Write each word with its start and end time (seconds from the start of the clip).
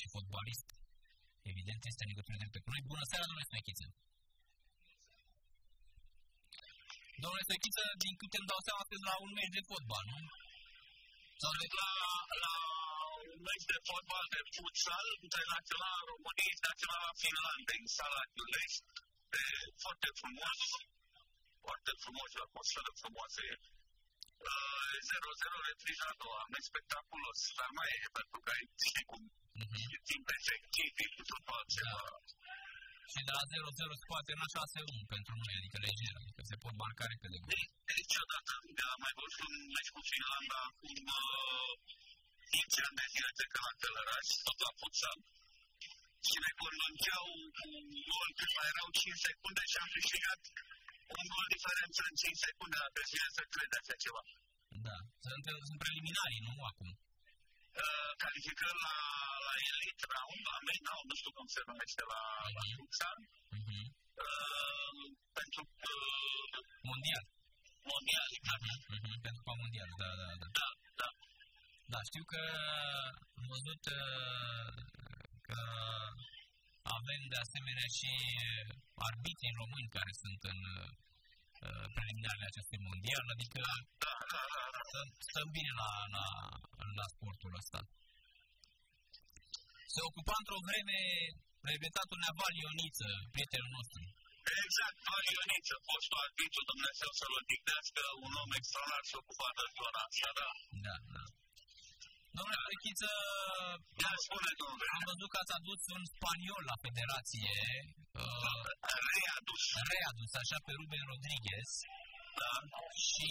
și 0.00 0.12
fotbalist. 0.14 0.68
Evident, 1.52 1.82
este 1.90 2.02
în 2.04 2.10
legătură 2.12 2.36
directă 2.36 2.60
cu 2.60 2.70
noi. 2.72 2.82
Bună 2.92 3.04
seara, 3.10 3.28
domnule 3.28 3.50
Smechiță! 3.50 3.86
Domnule 7.22 7.46
Smechiță, 7.48 7.82
din 8.04 8.14
câte 8.20 8.36
îmi 8.38 8.50
dau 8.50 8.60
seama, 8.66 8.82
sunteți 8.84 9.08
la 9.10 9.16
un 9.24 9.30
meci 9.38 9.54
de 9.56 9.62
fotbal, 9.70 10.04
nu? 10.12 10.20
Sau 11.42 11.52
de 11.60 11.68
la, 11.80 11.90
la 12.44 12.54
un 13.32 13.38
meci 13.46 13.66
de 13.72 13.78
fotbal 13.88 14.24
de 14.34 14.40
futsal 14.54 15.06
internațional 15.26 15.98
României 16.12 16.54
naționala 16.68 17.10
Finlandei 17.22 17.80
în 17.84 17.90
sala 17.96 18.22
Giulești. 18.34 18.88
Foarte 19.84 20.08
frumos, 20.20 20.58
foarte 21.64 21.92
frumos, 22.02 22.30
o 22.38 22.40
atmosferă 22.46 22.90
frumoasă 23.00 23.40
e. 23.52 23.54
0-0 25.10 25.68
refrigerador, 25.70 26.36
am 26.44 26.54
spectaculos, 26.70 27.38
dar 27.58 27.70
mai 27.78 27.90
e 28.04 28.06
pentru 28.18 28.38
că 28.44 28.48
ai 28.56 28.64
știi 28.88 29.06
cum 29.10 29.22
mm-hmm. 29.60 30.02
timp 30.10 30.26
efectiv, 30.38 30.90
cu 31.16 31.22
totul 31.30 31.54
altceva. 31.58 31.98
Da. 32.06 32.34
Și 33.12 33.20
de 33.26 33.32
la 33.38 33.44
0-0 33.50 34.00
se 34.00 34.06
poate 34.12 34.32
la 34.40 34.46
6-1 34.54 35.14
pentru 35.14 35.32
noi, 35.42 35.54
adică 35.58 35.78
lejer, 35.84 36.14
adică 36.22 36.42
se 36.50 36.56
pot 36.62 36.74
marca 36.82 37.04
repede. 37.12 37.38
Niciodată 38.00 38.50
am 38.92 39.00
mai 39.04 39.14
văzut 39.20 39.40
un 39.48 39.54
meci 39.74 39.92
cu 39.94 40.00
Finlanda 40.10 40.58
acum 40.70 40.98
uh, 41.18 41.72
5 42.54 42.86
ani 42.86 42.98
de 43.00 43.06
zile 43.12 43.30
de 43.38 43.44
că 43.52 43.58
la 43.66 43.72
Călăraș, 43.82 44.26
tot 44.46 44.58
la 44.66 44.72
futsal. 44.80 45.18
Și 46.28 46.36
ne 46.44 46.52
conlungeau 46.60 47.26
un 47.76 47.86
gol 48.08 48.28
când 48.38 48.52
mai 48.56 48.68
erau 48.72 48.88
5 49.00 49.26
secunde 49.26 49.62
și 49.70 49.76
am 49.82 49.88
câștigat 49.96 50.40
un 51.20 51.26
gol 51.32 51.46
diferență 51.54 52.00
în 52.08 52.14
5 52.22 52.44
secunde, 52.46 52.76
dacă 52.84 53.00
să 53.36 53.42
crede 53.54 53.76
așa 53.80 53.96
ceva. 54.04 54.22
Da, 54.86 54.96
sunt, 55.24 55.44
sunt 55.68 55.78
preliminarii, 55.84 56.44
nu 56.48 56.54
acum? 56.70 56.90
Uh, 57.82 58.12
calificări 58.22 58.78
la, 58.86 58.96
la 59.46 59.54
Elite 59.70 60.06
Round, 60.14 60.40
la 60.48 60.56
Main 60.66 60.84
Round, 60.90 61.06
nu 61.10 61.16
știu 61.20 61.32
cum 61.36 61.46
se 61.54 61.60
numește 61.70 62.02
la, 62.12 62.22
uh-huh. 62.36 62.54
la 62.56 62.62
Fuxan, 62.76 63.18
uh-huh. 63.58 63.86
uh, 64.24 65.02
pentru 65.38 65.60
uh, 65.90 66.56
Mondial. 66.90 67.24
Mondial, 67.92 68.28
uh-huh. 68.34 68.78
Uh-huh. 68.94 69.16
Pentru 69.24 69.40
Cupa 69.42 69.54
Mondial, 69.62 69.90
da, 70.02 70.10
da, 70.20 70.28
da. 70.42 70.46
Da, 70.60 70.68
da. 71.00 71.08
Da, 71.92 71.98
știu 72.10 72.24
că 72.32 72.42
am 73.38 73.46
văzut 73.54 73.82
uh, 74.00 74.68
că 75.48 75.60
avem 76.96 77.20
de 77.32 77.38
asemenea 77.44 77.88
și 77.98 78.12
arbitrii 79.08 79.58
români 79.62 79.94
care 79.96 80.12
sunt 80.22 80.40
în 80.52 80.60
uh, 80.76 81.86
preliminarele 81.96 82.46
acestui 82.48 82.80
mondial, 82.88 83.24
adică 83.34 83.60
stăm, 84.88 85.08
stăm 85.30 85.48
bine 85.56 85.72
la, 85.82 85.90
la, 86.16 86.26
la 86.98 87.06
sportul 87.14 87.52
ăsta. 87.60 87.80
Se 89.94 90.00
ocupa 90.08 90.34
într-o 90.40 90.64
vreme 90.68 90.98
regretatul 91.70 92.18
Neaval 92.22 92.54
Ioniță, 92.62 93.08
prietenul 93.34 93.72
nostru. 93.78 94.02
Exact, 94.64 94.96
Val 95.08 95.24
Ioniță, 95.34 95.74
fostul 95.88 96.22
arbitru, 96.26 96.60
Dumnezeu 96.72 97.10
să-l 97.20 97.34
odihnească, 97.40 98.02
un 98.26 98.32
om 98.42 98.50
extraordinar 98.58 99.04
și 99.08 99.14
ocupat 99.22 99.54
de 99.58 99.66
zona 99.78 100.00
asta, 100.08 100.30
da. 100.40 100.50
Da, 100.86 100.96
da. 101.14 101.24
Domnule 102.38 102.60
Plechiță, 102.66 103.10
da, 104.02 104.10
spune, 104.26 104.50
domnule. 104.60 104.88
am 104.96 105.04
văzut 105.10 105.28
că 105.32 105.38
ați 105.40 105.56
adus 105.60 105.80
un 105.96 106.04
spaniol 106.14 106.62
la 106.70 106.76
federație. 106.86 107.54
Uh, 108.22 108.64
readus. 109.14 109.64
Readus, 109.92 110.32
așa, 110.42 110.58
pe 110.66 110.72
Ruben 110.80 111.04
Rodriguez. 111.12 111.68
Da. 112.40 112.52
Și 113.08 113.28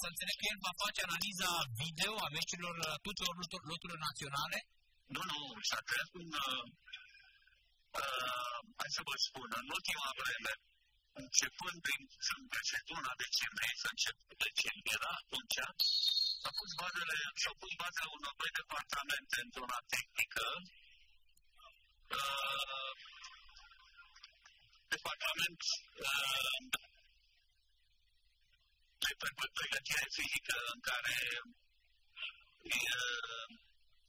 să 0.00 0.06
înțeleg 0.12 0.36
că 0.38 0.46
el 0.52 0.58
va 0.66 0.74
face 0.84 1.00
analiza 1.02 1.50
video 1.82 2.12
a 2.26 2.28
meciurilor 2.36 2.76
tuturor 3.06 3.34
loturilor 3.70 4.00
naționale? 4.08 4.58
Nu, 5.14 5.22
nu, 5.30 5.40
s-a 5.70 5.80
creat 5.88 6.10
un... 6.20 6.28
Uh, 6.46 6.64
uh, 8.00 8.58
hai 8.80 8.90
să 8.96 9.02
vă 9.08 9.14
spun, 9.26 9.48
în 9.60 9.66
ultima 9.76 10.08
vreme, 10.20 10.52
începând 11.22 11.78
din 11.88 12.00
luna 12.92 13.12
decembrie, 13.24 13.72
să 13.82 13.88
încep 13.94 14.16
decembrie, 14.46 14.96
era 14.98 15.12
atunci, 15.22 15.56
a 16.50 16.52
pus 16.58 16.72
bazele, 16.82 17.16
și-au 17.40 17.56
pus 17.62 17.72
bazele 17.82 18.10
unor 18.16 18.34
doi 18.40 18.52
departamente 18.60 19.36
în 19.44 19.48
zona 19.56 19.78
tehnică, 19.92 20.46
uh, 22.18 22.92
departament 24.94 25.60
uh, 26.06 26.62
de 29.02 29.12
pregătire 29.58 30.06
fizică 30.18 30.56
în 30.74 30.80
care 30.90 31.18
uh, 32.90 33.48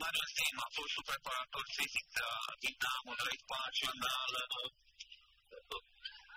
Marius 0.02 0.32
Dim 0.38 0.58
a 0.68 0.70
fost 0.78 0.94
un 1.00 1.06
preparator 1.12 1.66
fizic 1.78 2.08
la 2.22 2.34
Dinamo, 2.64 3.12
la 3.22 3.28
Expansional, 3.36 4.32
uh, 4.58 4.72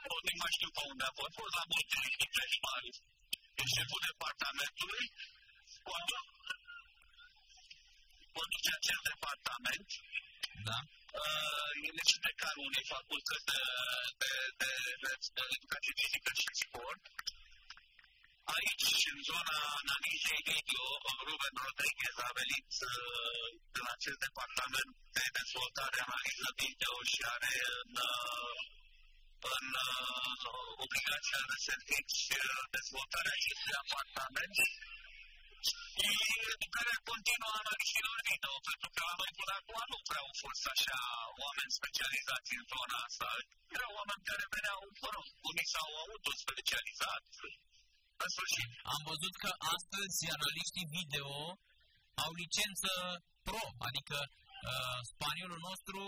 nu 0.07 0.41
mai 0.43 0.53
știu 0.57 0.71
pe 0.77 0.83
unde 0.93 1.05
a 1.09 1.13
fost, 1.19 1.35
fost 1.41 1.55
la 1.61 1.65
multe 1.73 1.97
echipe 2.11 2.43
și 2.53 2.59
Marius. 2.67 2.99
E 3.61 3.63
șeful 3.77 4.03
departamentului, 4.11 5.05
quando, 5.87 6.17
quando 8.35 8.57
c'è 8.65 8.73
acel 8.75 9.01
departament, 9.13 9.89
da. 10.67 10.79
uh, 11.23 11.71
ele 11.89 12.03
și 12.11 12.19
decanul 12.29 12.67
unei 12.71 12.87
facultăți 12.95 13.47
de, 13.53 13.63
de, 14.23 14.33
de, 14.61 14.71
de, 15.03 15.11
de 15.37 15.43
educație 15.57 15.95
fizică 16.01 16.33
și 16.41 16.51
sport. 16.65 17.03
Aici, 18.57 18.91
în 19.15 19.21
zona 19.31 19.57
analizei 19.83 20.43
video, 20.51 20.87
Ruben 21.27 21.57
Rodriguez 21.67 22.17
a 22.29 22.31
venit 22.41 22.71
uh, 22.91 23.49
de 23.75 23.81
la 23.85 23.93
acest 23.99 24.21
departament 24.27 24.91
de 25.17 25.25
dezvoltare, 25.39 25.99
analiză 26.07 26.49
video 26.63 26.95
și 27.13 27.21
are 27.35 27.55
în, 27.81 27.93
uh, 28.13 28.57
în 29.57 29.67
uh, 29.89 30.39
obligația 30.85 31.41
de 31.51 31.59
servici 31.69 32.21
uh, 32.41 32.61
dezvoltarea 32.77 33.35
acestui 33.39 33.75
apartament 33.85 34.57
educarea 36.55 36.99
continuă 37.11 37.53
a 37.55 37.61
analizilor 37.63 38.19
video, 38.31 38.55
pentru 38.69 38.89
că 38.95 39.01
la 39.09 39.15
noi 39.21 39.33
până 39.41 39.55
acum 39.59 39.79
nu 39.93 39.99
prea 40.09 40.23
au 40.27 40.33
fost 40.45 40.65
așa 40.75 41.01
oameni 41.45 41.77
specializați 41.81 42.51
în 42.59 42.65
zona 42.73 42.97
asta. 43.09 43.29
Erau 43.77 43.93
oameni 43.99 44.27
care 44.31 44.45
veneau, 44.55 44.81
mă 45.03 45.11
rog, 45.17 45.27
unii 45.51 45.71
s-au 45.73 45.91
autospecializat. 46.05 47.25
În 48.25 48.31
sfârșit. 48.35 48.69
Am 48.95 49.03
văzut 49.11 49.35
că 49.43 49.51
astăzi 49.75 50.19
analiștii 50.37 50.91
video 50.97 51.31
au 52.25 52.31
licență 52.43 52.93
pro, 53.47 53.65
adică 53.89 54.19
uh, 54.71 54.99
spaniolul 55.13 55.61
nostru 55.69 56.01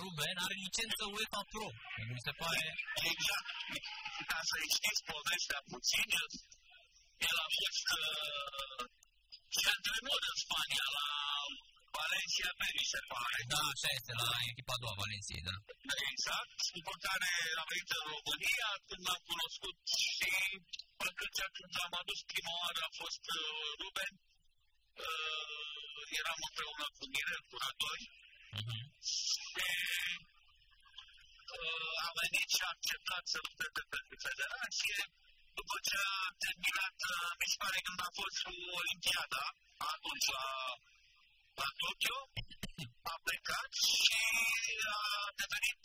Ruben 0.00 0.36
are 0.44 0.56
licență 0.66 1.02
UEFA 1.14 1.42
Pro. 1.52 1.68
Mi 2.14 2.24
se 2.26 2.32
pare... 2.42 2.64
Exact. 3.10 3.48
Ca 4.32 4.40
să 4.50 4.56
știți 4.76 5.02
povestea 5.12 5.60
puțin, 5.72 6.08
el 7.28 7.36
a 7.46 7.48
fost 7.58 7.86
uh, 8.00 8.80
și 9.56 9.64
antrenor 9.74 10.20
în 10.30 10.36
Spania 10.44 10.86
la 10.98 11.08
Valencia 11.98 12.50
B, 12.58 12.60
mi 12.78 12.86
se 12.94 13.00
pare. 13.12 13.38
Da, 13.52 13.60
așa 13.72 13.90
este, 13.98 14.12
la 14.20 14.28
echipa 14.50 14.74
a 14.76 14.80
doua 14.82 15.00
Valenciei, 15.02 15.46
da. 15.48 15.56
Exact, 16.12 16.56
după 16.76 16.94
care 17.06 17.30
a 17.62 17.64
venit 17.70 17.90
în 17.98 18.04
România, 18.14 18.68
când 18.88 19.02
l-am 19.06 19.22
cunoscut 19.30 19.76
și 20.10 20.32
atunci 21.10 21.40
când 21.56 21.72
l-am 21.78 21.94
adus 22.02 22.20
prima 22.32 22.54
oară 22.62 22.80
a 22.88 22.90
fost 23.00 23.24
uh, 23.38 23.42
Ruben, 23.80 24.12
uh, 25.04 26.00
eram 26.20 26.40
împreună 26.48 26.86
cu 26.96 27.04
Mirel 27.12 27.42
Curatori 27.50 28.04
uh-huh. 28.58 28.82
și 29.12 29.70
uh, 31.56 32.06
a 32.08 32.10
venit 32.20 32.48
și 32.56 32.62
a 32.64 32.72
acceptat 32.76 33.24
să 33.32 33.38
lupte 33.44 33.82
pentru 33.94 34.16
federație 34.28 34.98
după 35.58 35.76
ce 35.88 35.96
a 36.12 36.18
terminat, 36.44 36.98
mi 37.40 37.48
se 37.52 37.56
pare 37.62 37.78
când 37.86 38.00
a 38.06 38.10
fost 38.18 38.36
cu 38.46 38.54
Olimpiada, 38.80 39.44
atunci 39.92 40.28
la, 40.36 40.46
la 41.60 41.68
Tokyo, 41.80 42.18
a 43.12 43.14
plecat 43.26 43.70
și 43.84 44.20
a 44.98 45.02
devenit, 45.40 45.82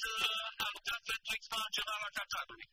a 0.66 0.68
lucrat 0.76 1.02
pentru 1.10 1.32
echipa 1.38 1.58
națională 1.66 2.06
a 2.08 2.16
Qatarului. 2.18 2.70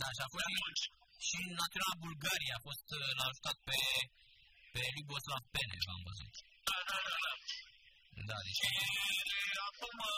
Da, 0.00 0.08
și 0.16 0.22
a 0.24 0.28
fost 0.34 0.46
și, 0.80 0.88
și 1.28 1.38
naționala 1.60 2.02
Bulgaria 2.06 2.54
a 2.58 2.64
fost, 2.68 2.86
l-a 3.18 3.26
ajutat 3.30 3.56
pe, 3.68 3.78
pe 4.72 4.82
Liboslav 4.96 5.42
Peneș, 5.54 5.82
v-am 5.88 6.02
văzut. 6.08 6.34
Da, 6.68 6.78
da, 6.88 6.98
da, 7.08 7.16
da. 7.26 7.32
Da, 8.28 8.38
deci... 8.46 8.60
Și 8.60 9.58
acum 9.68 9.96
a 10.10 10.14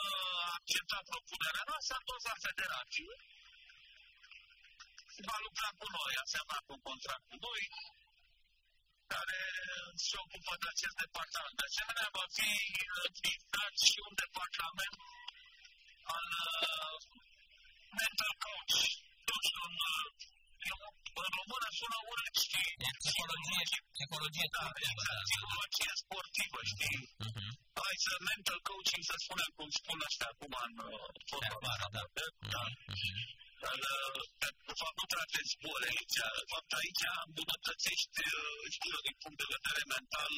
acceptat 0.57 1.03
propunerea 1.11 1.65
noastră, 1.69 1.93
a 1.95 2.05
dus 2.09 2.23
la 2.31 2.37
federație 2.47 3.11
va 5.29 5.37
lucra 5.47 5.69
cu 5.79 5.87
noi, 5.97 6.13
a 6.21 6.25
semnat 6.35 6.65
un 6.73 6.81
contract 6.87 7.23
cu 7.29 7.37
noi, 7.47 7.61
care 9.13 9.39
se 10.07 10.15
ocupă 10.23 10.53
de 10.61 10.67
acest 10.73 10.95
departament. 11.03 11.55
De 11.59 11.65
asemenea, 11.69 12.07
va 12.19 12.25
fi 12.37 12.51
înființat 13.05 13.73
și 13.89 13.97
un 14.07 14.13
departament 14.23 14.97
al 16.17 16.27
uh, 16.49 16.95
mental 18.01 18.33
coach. 18.45 18.77
Deci, 19.29 19.51
un, 19.65 19.73
uh, 19.93 20.07
în 21.23 21.29
română 21.39 21.69
sună 21.79 21.99
urât, 22.09 22.35
știi? 22.45 22.71
Psihologie, 23.01 23.63
psihologie 23.93 24.47
da, 24.55 24.65
exact, 24.87 25.21
psihologie 25.27 25.93
sportivă, 26.03 26.59
știi? 26.73 26.99
Uh-huh. 27.27 27.51
Ai 27.85 27.97
să 28.05 28.13
mental 28.29 28.59
coaching, 28.69 29.03
să 29.11 29.15
spunem 29.25 29.51
cum 29.57 29.69
spun 29.79 29.97
ăștia 30.07 30.29
acum 30.33 30.53
în 30.65 30.73
fotbal. 31.29 31.77
Da, 31.81 31.87
da. 31.95 32.03
da. 32.17 32.25
Dar, 32.53 32.69
de 34.67 34.73
fapt, 34.81 34.97
nu 34.99 35.05
tratezi 35.13 35.53
boli 35.63 35.87
aici. 35.91 36.19
De 36.39 36.45
fapt, 36.53 36.71
aici 36.79 37.03
îmbunătățești, 37.27 38.21
știu 38.75 38.91
eu, 38.95 39.01
din 39.07 39.17
punct 39.21 39.37
de 39.41 39.51
vedere 39.55 39.83
mental, 39.95 40.33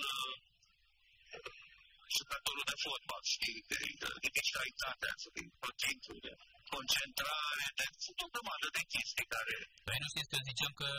jucătorul 2.17 2.65
de 2.71 2.77
fotbal, 2.85 3.21
știi, 3.35 3.59
de, 3.69 3.79
de, 4.01 4.07
de 4.23 4.29
distractatea, 4.37 5.13
de 5.35 5.41
procentul, 5.63 6.17
de 6.25 6.33
concentrare, 6.75 7.65
de 7.79 7.85
tot 8.03 8.19
o 8.25 8.27
grămadă 8.33 8.67
de 8.77 8.83
chestii 8.93 9.31
care... 9.35 9.55
Păi 9.87 9.97
nu 10.01 10.07
știți 10.13 10.31
că 10.31 10.37
ziceam 10.49 10.73
că 10.81 10.89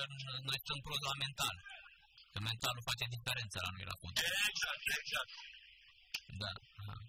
noi 0.49 0.58
suntem 0.61 0.81
prost 0.87 1.05
la 1.11 1.14
mental. 1.25 1.56
Că 2.32 2.38
mentalul 2.50 2.88
face 2.90 3.05
diferența 3.17 3.58
la 3.67 3.70
noi 3.75 3.87
la 3.90 3.96
fotbal. 4.00 4.25
Exact, 4.50 4.84
exact. 5.00 5.32
Da. 6.43 6.53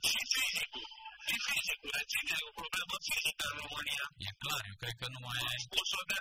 Și 0.10 0.22
fizicul. 0.36 0.86
Și 1.28 1.36
fizicul. 1.48 1.90
Reține 2.00 2.36
o 2.50 2.52
problemă 2.62 2.96
fizică 3.08 3.46
în 3.52 3.58
România. 3.64 4.06
E 4.28 4.30
clar, 4.44 4.62
eu 4.72 4.78
cred 4.82 4.96
că 5.02 5.08
nu 5.14 5.20
mai 5.26 5.40
ai... 5.50 5.60
A 5.62 5.66
spus-o 5.68 6.02
de, 6.12 6.18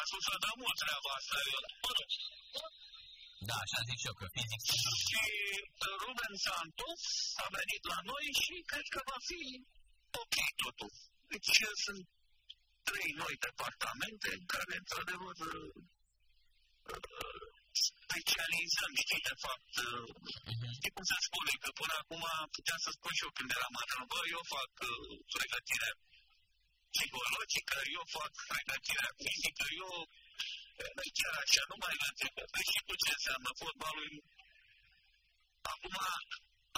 a 0.00 0.02
spus-o 0.10 0.36
de 0.44 0.50
mult 0.60 0.76
treaba 0.82 1.10
asta. 1.18 1.36
Eu, 1.54 1.60
da, 3.48 3.56
așa 3.64 3.80
zic 3.88 4.00
eu, 4.08 4.14
că 4.20 4.26
fizic... 4.34 4.60
Și 5.06 5.22
Ruben 6.02 6.34
Santos 6.46 7.02
a 7.44 7.46
venit 7.58 7.82
la 7.92 7.98
noi 8.10 8.26
și 8.42 8.54
cred 8.70 8.86
că 8.94 9.00
va 9.10 9.18
fi 9.28 9.40
ok 10.22 10.36
totul. 10.62 10.92
Deci 11.30 11.60
sunt 11.84 12.04
trei 12.88 13.10
noi 13.22 13.34
departamente 13.46 14.28
în 14.38 14.44
care, 14.52 14.74
într-adevăr, 14.82 15.36
specializăm, 18.10 18.92
știi, 19.02 19.26
de 19.30 19.34
fapt, 19.44 19.72
uh-huh. 19.80 20.06
știi 20.76 20.94
cum 20.96 21.04
se 21.10 21.18
spune, 21.26 21.52
că 21.62 21.70
până 21.80 21.94
acum 22.02 22.22
puteam 22.56 22.80
să 22.86 22.90
spun 22.96 23.12
și 23.16 23.24
eu 23.26 23.32
când 23.38 23.50
eram 23.56 23.74
antrenor, 23.80 24.08
bă, 24.12 24.20
eu 24.36 24.42
fac 24.56 24.72
uh, 24.90 25.12
pregătire 25.34 25.90
psihologică, 26.94 27.78
eu 27.96 28.04
fac 28.16 28.32
pregătire 28.50 29.08
fizică, 29.22 29.66
eu 29.82 29.92
chiar 31.18 31.34
așa, 31.42 31.62
nu 31.70 31.76
mai 31.82 31.94
înțeleg, 32.08 32.48
că 32.54 32.60
și 32.70 32.78
tu 32.86 32.94
ce 33.02 33.12
înseamnă 33.16 33.50
fotbalul. 33.60 34.12
Acum 35.72 35.96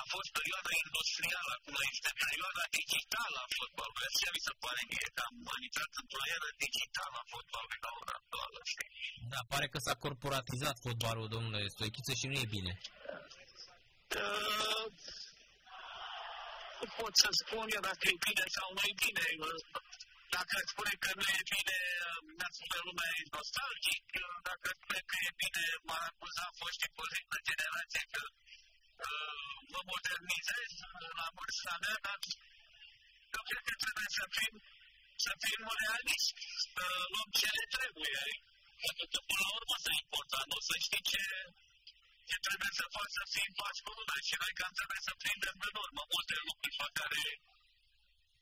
a 0.01 0.05
fost 0.15 0.31
perioada 0.39 0.73
industrială, 0.85 1.51
acum 1.59 1.77
este 1.93 2.11
perioada 2.25 2.65
digitală 2.79 3.37
a 3.45 3.49
fotbalului. 3.57 4.07
Așa 4.11 4.31
mi 4.37 4.45
se 4.47 4.53
pare 4.65 4.83
mie 4.91 5.09
că 5.17 5.23
am 5.29 5.37
intrat 5.69 5.93
într-o 6.03 6.25
eră 6.37 6.49
digitală 6.65 7.17
a 7.21 7.29
fotbalului 7.33 7.81
la 7.87 7.91
ora 8.01 8.15
actuală, 8.21 8.59
știi? 8.73 8.91
Da, 9.33 9.41
pare 9.53 9.67
că 9.73 9.79
s-a 9.87 9.95
corporatizat 10.05 10.77
fotbalul, 10.87 11.29
domnule 11.35 11.73
Stoichiță, 11.75 12.13
și 12.21 12.27
nu 12.31 12.37
e 12.45 12.55
bine. 12.57 12.73
Uh, 14.21 14.87
pot 16.99 17.15
să 17.23 17.29
spun 17.43 17.67
eu 17.77 17.83
dacă 17.91 18.05
e 18.13 18.23
bine 18.29 18.45
sau 18.57 18.67
nu 18.77 18.83
e 18.91 18.95
bine. 19.05 19.25
Dacă 20.37 20.55
îți 20.61 20.73
spune 20.75 20.95
că 21.05 21.11
nu 21.19 21.25
e 21.39 21.43
bine, 21.55 21.79
ne 22.41 22.49
spune 22.57 22.79
lumea 22.87 23.11
e 23.19 23.23
nostalgic. 23.37 24.05
Dacă 24.49 24.67
îți 24.71 24.81
spune 24.83 25.01
că 25.11 25.17
e 25.29 25.31
bine, 25.43 25.65
m-ar 25.87 26.03
acuza 26.11 26.47
foștii 26.59 26.95
poziți 26.99 27.31
de 27.35 27.41
generație 27.49 28.03
că 28.15 28.23
uh, 28.27 28.62
mă 29.73 29.81
modernizez 29.93 30.71
la 31.19 31.27
vârsta 31.37 31.75
mea, 31.83 31.97
dar 32.07 32.19
eu 33.37 33.43
cred 33.49 33.63
că 33.69 33.75
trebuie 33.85 34.11
să 34.19 34.25
fim, 34.37 34.55
să 35.25 35.33
fim 35.45 35.61
realiști, 35.83 36.41
să 36.75 36.85
luăm 37.13 37.31
ce 37.41 37.49
ne 37.57 37.65
trebuie. 37.77 38.23
Pentru 38.85 39.07
că 39.13 39.19
până 39.29 39.43
la 39.47 39.53
urmă 39.59 39.77
să 39.87 39.91
important, 40.03 40.47
nu 40.53 40.59
să 40.69 40.75
știi 40.87 41.05
ce, 41.11 41.25
ce 42.29 42.37
trebuie 42.47 42.73
să 42.79 42.85
faci 42.97 43.15
să 43.19 43.25
fii 43.33 43.49
în 43.51 43.55
pași 43.61 43.83
cu 43.85 43.91
lumea 43.99 44.21
și 44.29 44.35
noi 44.41 44.53
că 44.59 44.65
trebuie 44.79 45.03
să 45.07 45.13
prindem 45.23 45.57
în 45.69 45.75
urmă 45.85 46.03
multe 46.13 46.37
lucruri 46.47 46.77
pe 46.83 46.89
care 47.01 47.23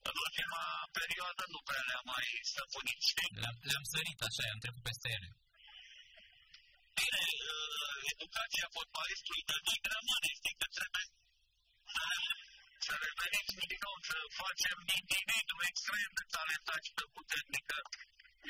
în 0.08 0.16
ultima 0.26 0.62
perioadă 0.98 1.42
nu 1.54 1.60
prea 1.68 1.82
le-am 1.88 2.06
mai 2.12 2.26
stăpânit. 2.50 3.00
Le-am, 3.42 3.56
le-am 3.68 3.86
sărit 3.92 4.20
așa, 4.28 4.42
am 4.54 4.60
trecut 4.64 4.82
peste 4.88 5.08
ele. 5.16 5.28
Bine, 7.00 7.24
uh, 7.52 7.98
educația 8.12 8.68
fotbalistului 8.76 9.44
de 9.50 9.56
noi 9.66 9.80
rămâne, 9.94 10.30
știi 10.38 10.56
că 10.60 10.66
trebuie 10.76 11.06
să 12.86 12.94
revenim 13.04 13.46
din 13.70 13.80
nou 13.86 13.96
să 14.10 14.18
facem 14.42 14.76
individul 14.98 15.60
extrem 15.70 16.10
de 16.18 16.24
talentat 16.34 16.80
și 16.86 16.92
de 16.98 17.06
puternică. 17.16 17.78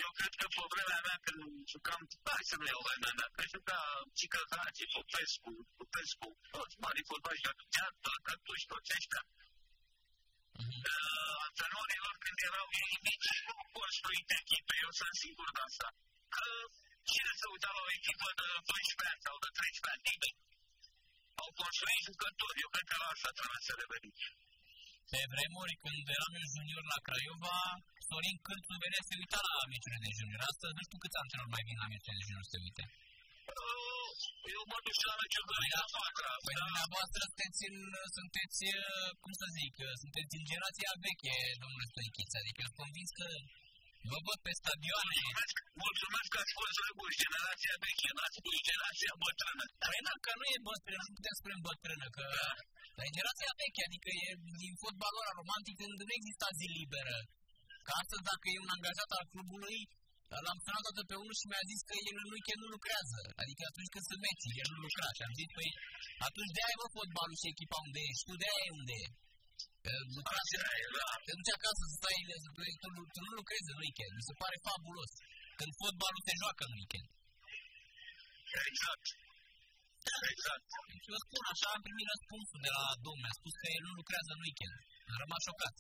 Eu 0.05 0.11
cred 0.19 0.35
că 0.41 0.47
pe 0.57 0.65
vremea 0.73 1.01
mea 1.07 1.19
când 1.27 1.43
jucam, 1.73 2.01
hai 2.31 2.49
să 2.51 2.57
nu 2.59 2.67
iau 2.73 2.83
vremea 2.87 3.15
mea, 3.19 3.31
că 3.37 3.43
juca 3.55 3.81
Cică 4.19 4.41
Dragi, 4.53 4.93
Popescu, 4.95 5.51
Popescu, 5.79 6.29
toți 6.55 6.77
mari 6.85 7.09
fotbaliști, 7.09 7.69
Gheată, 7.75 8.13
Cătuși, 8.27 8.69
toți 8.73 8.93
ăștia, 8.99 9.23
uh, 10.91 11.35
antrenorilor 11.47 12.15
când 12.25 12.39
erau 12.49 12.69
ei 12.83 12.95
mici, 13.07 13.33
nu 13.47 13.55
construite 13.79 14.35
echipe, 14.43 14.75
eu 14.85 14.93
sunt 15.01 15.15
sigur 15.25 15.49
de 15.57 15.63
asta. 15.69 15.89
Că 16.35 16.47
cine 17.11 17.33
se 17.41 17.47
uita 17.55 17.71
la 17.77 17.83
o 17.87 17.91
echipă 17.99 18.29
de 18.41 18.47
12 18.71 19.11
ani 19.13 19.25
sau 19.27 19.35
de 19.45 19.51
13 19.59 19.93
ani, 19.93 20.05
nimeni. 20.11 20.39
Au 21.43 21.51
construit 21.61 22.03
jucători, 22.09 22.63
eu 22.65 22.71
cred 22.75 22.87
că 22.91 22.97
la 23.03 23.09
asta 23.15 23.31
trebuie 23.39 23.63
să 23.67 23.73
revenim. 23.83 24.17
Pe 25.13 25.21
vremuri, 25.33 25.75
când 25.85 26.05
eram 26.17 26.33
eu 26.41 26.47
junior 26.57 26.85
la 26.93 26.99
Craiova, 27.07 27.59
Sorin 28.09 28.39
Cârțu 28.47 28.75
venea 28.85 29.03
să 29.09 29.13
uita 29.23 29.41
la 29.61 29.71
meciurile 29.71 30.05
de 30.07 30.11
junior. 30.19 30.41
Astăzi 30.51 30.77
nu 30.77 30.83
știu 30.87 30.99
câți 31.03 31.21
antrenori 31.23 31.55
mai 31.55 31.67
vin 31.69 31.79
la 31.83 31.91
meciurile 31.93 32.19
de 32.21 32.27
junior 32.29 32.45
să 32.47 32.53
se 32.55 32.65
uite. 32.67 32.85
Eu 34.57 34.63
mă 34.71 34.79
duc 34.85 34.99
la 35.11 35.17
meciurile 35.21 35.69
de 35.73 35.79
afacra. 35.87 36.31
Păi 36.47 36.57
dumneavoastră 36.65 37.21
sunteți, 37.29 37.61
în, 37.71 37.77
sunteți, 38.17 38.61
cum 39.23 39.33
să 39.41 39.47
zic, 39.59 39.75
sunteți 40.03 40.33
din 40.35 40.43
generația 40.51 40.93
veche, 41.05 41.37
domnule 41.63 41.87
Stoichiță. 41.91 42.37
Adică 42.39 42.59
eu 42.61 42.69
sunt 42.71 42.81
convins 42.85 43.11
că 43.19 43.27
Vă 44.09 44.19
văd 44.27 44.39
pe 44.47 44.53
stadioane. 44.61 45.15
Mulțumesc, 45.21 45.57
mulțumesc 45.85 46.29
că 46.33 46.39
ați 46.43 46.55
fost 46.59 46.77
răguși 46.87 47.21
generația 47.25 47.75
veche, 47.85 48.11
n-ați 48.17 48.39
spus 48.41 48.57
generația 48.69 49.13
bătrână. 49.25 49.65
Păi 49.89 50.01
da, 50.07 50.15
că 50.25 50.33
nu 50.41 50.47
e 50.55 50.67
bătrână, 50.69 51.03
nu 51.07 51.17
putem 51.19 51.35
spune 51.41 51.57
bătrână, 51.69 52.07
că 52.17 52.27
da. 52.97 53.03
e 53.07 53.15
generația 53.17 53.53
veche, 53.61 53.83
adică 53.89 54.09
e 54.25 54.29
din 54.63 54.75
fotbalul 54.83 55.23
ăla 55.23 55.39
romantic 55.41 55.75
când 55.81 56.01
nu 56.09 56.15
exista 56.19 56.49
zi 56.59 56.67
liberă. 56.81 57.17
Că 57.87 57.91
astăzi 58.03 58.27
dacă 58.31 58.47
e 58.49 58.65
un 58.67 58.75
angajat 58.77 59.11
al 59.19 59.25
clubului, 59.33 59.79
L-am 60.47 60.59
sunat 60.65 60.83
dată 60.87 61.03
pe 61.11 61.17
unul 61.23 61.37
și 61.41 61.49
mi-a 61.51 61.65
zis 61.71 61.81
că 61.89 61.95
el 62.09 62.17
în 62.23 62.29
weekend 62.35 62.61
nu 62.63 62.69
lucrează. 62.77 63.21
Adică 63.43 63.63
atunci 63.71 63.93
când 63.93 64.05
sunt 64.09 64.21
meții, 64.29 64.59
el 64.63 64.69
nu 64.73 64.79
lucra. 64.87 65.09
Și 65.17 65.23
am 65.29 65.35
zis, 65.41 65.51
păi 65.57 65.71
atunci 66.29 66.55
de-aia 66.57 66.77
e 66.85 66.95
fotbalul 66.99 67.39
și 67.41 67.51
echipa 67.53 67.79
unde 67.87 68.01
ești, 68.11 68.27
tu 68.29 68.35
de-aia 68.43 68.65
e 68.69 68.77
unde 68.81 68.95
e. 69.05 69.09
Lucrați, 70.17 70.53
te 71.25 71.33
duci 71.39 71.55
acasă 71.57 71.83
să 71.91 71.95
stai, 72.01 72.19
tu, 72.83 72.89
tu 73.15 73.19
nu 73.27 73.33
lucrezi 73.41 73.71
în 73.73 73.79
weekend. 73.85 74.13
Mi 74.19 74.27
se 74.29 74.35
pare 74.43 74.57
fabulos. 74.67 75.13
Când 75.59 75.73
fotbalul 75.81 76.23
te 76.27 76.35
joacă 76.43 76.63
în 76.69 76.75
weekend. 76.79 77.09
Exact. 78.71 79.07
Exact. 80.33 80.67
Și 81.03 81.09
eu 81.15 81.21
spun 81.27 81.45
așa, 81.53 81.69
am 81.77 81.83
primit 81.87 82.07
răspunsul 82.15 82.61
de 82.67 82.71
la 82.77 82.85
domnul. 83.05 83.25
Mi-a 83.25 83.39
spus 83.41 83.55
că 83.61 83.67
el 83.77 83.83
nu 83.87 83.93
lucrează 84.01 84.31
în 84.35 84.43
weekend. 84.47 84.77
Am 85.13 85.19
rămas 85.25 85.41
șocat. 85.49 85.75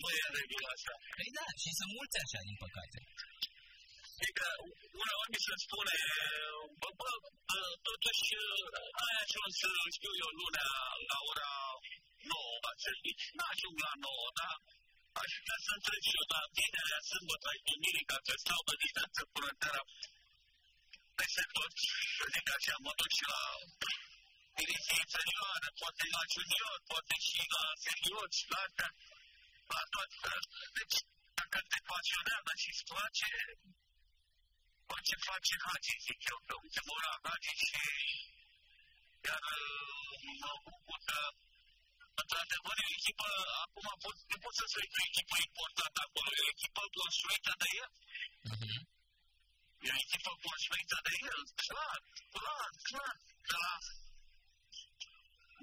Nu 0.00 0.08
e 0.20 0.24
regulă 0.40 0.68
așa. 0.76 0.94
Păi 1.16 1.30
da, 1.38 1.46
și 1.62 1.70
sunt 1.78 1.90
mulți 1.96 2.16
așa, 2.24 2.40
din 2.48 2.56
păcate. 2.64 2.98
Adică, 4.20 4.46
uneori 5.02 5.32
mi 5.34 5.40
se 5.44 5.54
spune, 5.64 5.96
bă, 6.80 6.88
bă, 7.00 7.10
totuși, 7.88 8.26
ai 9.04 9.14
ajuns, 9.24 9.54
știu 9.96 10.12
eu, 10.22 10.30
lunea 10.40 10.70
la 11.10 11.18
ora 12.84 12.92
9 12.92 13.02
la 13.02 13.14
servici, 13.14 13.26
n-ajung 13.36 13.76
la 13.86 13.92
9, 14.06 14.28
da? 14.40 14.52
Aș 15.22 15.32
vrea 15.44 15.58
să 15.66 15.70
întreb 15.76 16.02
și 16.08 16.16
eu, 16.18 16.26
dar 16.32 16.44
vinerea, 16.58 17.00
sâmbătă, 17.10 17.48
duminică, 17.68 18.16
că 18.26 18.32
stau 18.44 18.60
pe 18.68 18.74
distanță 18.82 19.20
până 19.34 19.50
seara, 19.60 19.82
peste 21.18 21.44
tot, 21.56 21.72
să 22.16 22.24
zic 22.34 22.46
așa, 22.56 22.74
mă 22.84 22.92
duc 22.98 23.10
și 23.18 23.24
la 23.32 23.42
direcție 24.58 24.96
inferioară, 25.04 25.68
poate 25.80 26.04
la 26.16 26.22
junior, 26.34 26.76
poate 26.90 27.16
și 27.28 27.42
la 27.54 27.64
senior 27.84 28.28
și 28.38 28.44
la 28.52 28.60
astea, 28.66 28.90
la 29.74 29.82
toate. 29.92 30.34
Deci, 30.76 30.98
dacă 31.38 31.58
te 31.70 31.78
pasionează 31.90 32.52
și 32.62 32.68
îți 32.72 32.84
place, 32.90 33.30
ce 35.06 35.16
face 35.28 35.54
Hagi, 35.64 35.94
zic 36.06 36.20
eu, 36.30 36.38
că 36.46 36.54
uite, 36.62 36.80
mora 36.88 37.14
Hagi 37.24 37.52
și 37.64 37.82
iar 39.28 39.44
mă 40.42 40.52
bucur 40.66 41.00
că 41.10 41.20
într-adevăr 42.22 42.76
e 42.82 42.86
o 42.88 42.94
echipă, 42.98 43.28
acum 43.64 43.86
pot, 44.02 44.16
nu 44.30 44.38
pot 44.44 44.54
să 44.58 44.64
spui 44.70 44.88
că 44.92 44.98
e 44.98 45.04
o 45.04 45.08
echipă 45.10 45.36
importantă 45.48 45.98
acolo, 46.06 46.28
e 46.32 46.46
o 46.46 46.52
echipă 46.54 46.82
construită 46.98 47.52
de 47.62 47.68
el. 47.82 47.90
Uh-huh. 48.52 48.80
E 49.86 49.88
o 49.94 50.00
echipă 50.04 50.32
construită 50.46 50.96
de 51.06 51.14
el, 51.30 51.40
clar, 51.62 52.00
clar, 52.36 52.70
clar, 52.88 53.14
de 53.50 53.56
la, 53.64 53.74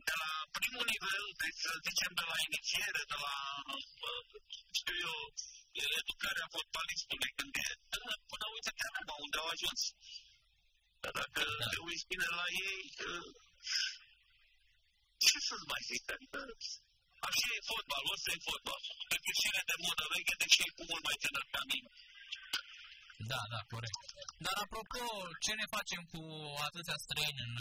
de 0.07 0.15
la 0.21 0.31
primul 0.57 0.85
nivel, 0.93 1.23
deci 1.41 1.59
să 1.65 1.71
zicem 1.87 2.11
de 2.19 2.25
la 2.31 2.37
inițiere, 2.47 3.01
de 3.11 3.17
la, 3.25 3.35
știu 4.79 4.97
eu, 5.09 5.19
educarea 6.01 6.47
fotbalistului 6.55 7.31
când 7.37 7.53
e 7.65 7.67
până 8.31 8.45
uite 8.55 8.71
te 8.79 8.85
acum 8.87 9.09
unde 9.25 9.37
au 9.41 9.47
ajuns. 9.55 9.81
Dar 11.01 11.13
dacă 11.21 11.43
da. 11.59 11.67
te 11.71 11.77
uiți 11.87 12.09
bine 12.11 12.27
la 12.39 12.45
ei, 12.67 12.81
ce 12.97 13.07
să-ți 15.51 15.69
mai 15.71 15.81
zic? 15.91 16.03
Adică 16.15 16.39
Așa 17.27 17.47
e 17.57 17.69
fotbal, 17.71 18.03
ăsta 18.15 18.29
e 18.35 18.47
fotbal. 18.49 18.81
Pe 19.11 19.17
chestiune 19.25 19.61
de 19.69 19.75
modă 19.85 20.05
veche, 20.13 20.35
deși 20.41 20.59
e 20.67 20.69
cu 20.77 20.83
mult 20.91 21.03
mai 21.07 21.17
tânăr 21.23 21.45
ca 21.55 21.61
mine. 21.71 21.89
Da, 23.31 23.41
da, 23.53 23.59
corect. 23.73 24.01
Dar 24.45 24.55
apropo, 24.65 25.03
ce 25.43 25.51
ne 25.61 25.67
facem 25.75 26.01
cu 26.11 26.21
atâția 26.67 26.97
străini 27.05 27.43
în, 27.47 27.53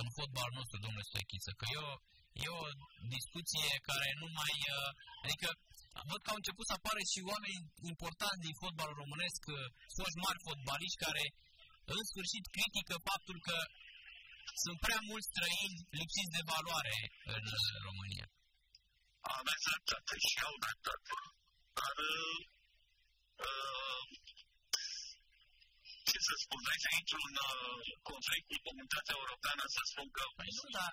în 0.00 0.06
fotbalul 0.16 0.56
nostru, 0.58 0.76
domnule 0.84 1.08
Stoichiță? 1.08 1.50
Că 1.60 1.66
eu, 1.78 1.86
e 2.44 2.46
o 2.60 2.64
discuție 3.16 3.68
care 3.88 4.08
nu 4.20 4.28
mai... 4.38 4.54
Adică 5.24 5.48
văd 6.10 6.20
că 6.22 6.30
au 6.30 6.40
început 6.40 6.66
să 6.68 6.74
apară 6.76 7.00
și 7.12 7.28
oameni 7.32 7.58
importanti 7.92 8.44
din 8.46 8.56
fotbalul 8.62 9.00
românesc, 9.02 9.40
foști 9.96 10.22
mari 10.24 10.44
fotbaliști 10.46 11.02
care 11.06 11.24
în 11.96 12.02
sfârșit 12.10 12.44
critică 12.54 12.94
faptul 13.08 13.38
că 13.48 13.56
sunt 14.62 14.78
prea 14.86 15.00
mulți 15.10 15.30
străini 15.32 15.78
lipsiți 15.98 16.34
de 16.36 16.42
valoare 16.52 16.98
în 17.36 17.44
România. 17.88 18.26
Am 19.36 19.46
dreptate 19.66 20.14
și 20.26 20.36
au 20.48 20.56
dreptate. 20.64 21.12
Dar 21.78 21.96
uh, 22.14 22.38
uh, 23.46 24.04
ce 26.08 26.18
să 26.28 26.34
spun, 26.44 26.60
vrei 26.66 26.84
să 26.84 26.90
intru 27.00 27.18
în 27.28 27.36
uh, 27.48 27.80
conflict 28.10 28.46
cu 28.50 28.56
comunitatea 28.66 29.18
europeană 29.22 29.64
să 29.76 29.82
spun 29.90 30.08
că 30.16 30.22
păi 30.38 30.50
nu, 30.58 30.66
da. 30.78 30.88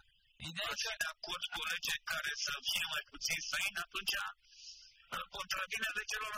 Ideea 0.50 0.74
că... 0.82 0.92
de 1.04 1.08
acord 1.16 1.44
cu 1.54 1.62
lege 1.72 1.96
care 2.12 2.32
să 2.46 2.54
fie 2.70 2.86
mai 2.94 3.04
puțin 3.12 3.40
străini, 3.48 3.84
atunci 3.86 4.16
uh, 4.20 5.24
contravine 5.38 5.90
legelor 5.98 6.34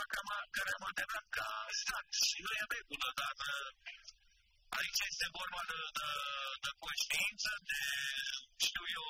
care 0.56 0.70
am 0.76 0.84
aderat 0.90 1.26
ca 1.36 1.48
stat. 1.80 2.06
Și 2.28 2.38
nu 2.44 2.50
e 2.60 2.64
regulă, 2.76 3.08
dar 3.20 3.36
uh, 3.52 3.68
aici 4.78 5.00
este 5.10 5.26
vorba 5.38 5.62
de, 5.70 5.80
de, 5.98 6.08
de 6.64 6.70
conștiință, 6.84 7.50
de, 7.68 7.80
știu 8.66 8.84
eu, 8.98 9.08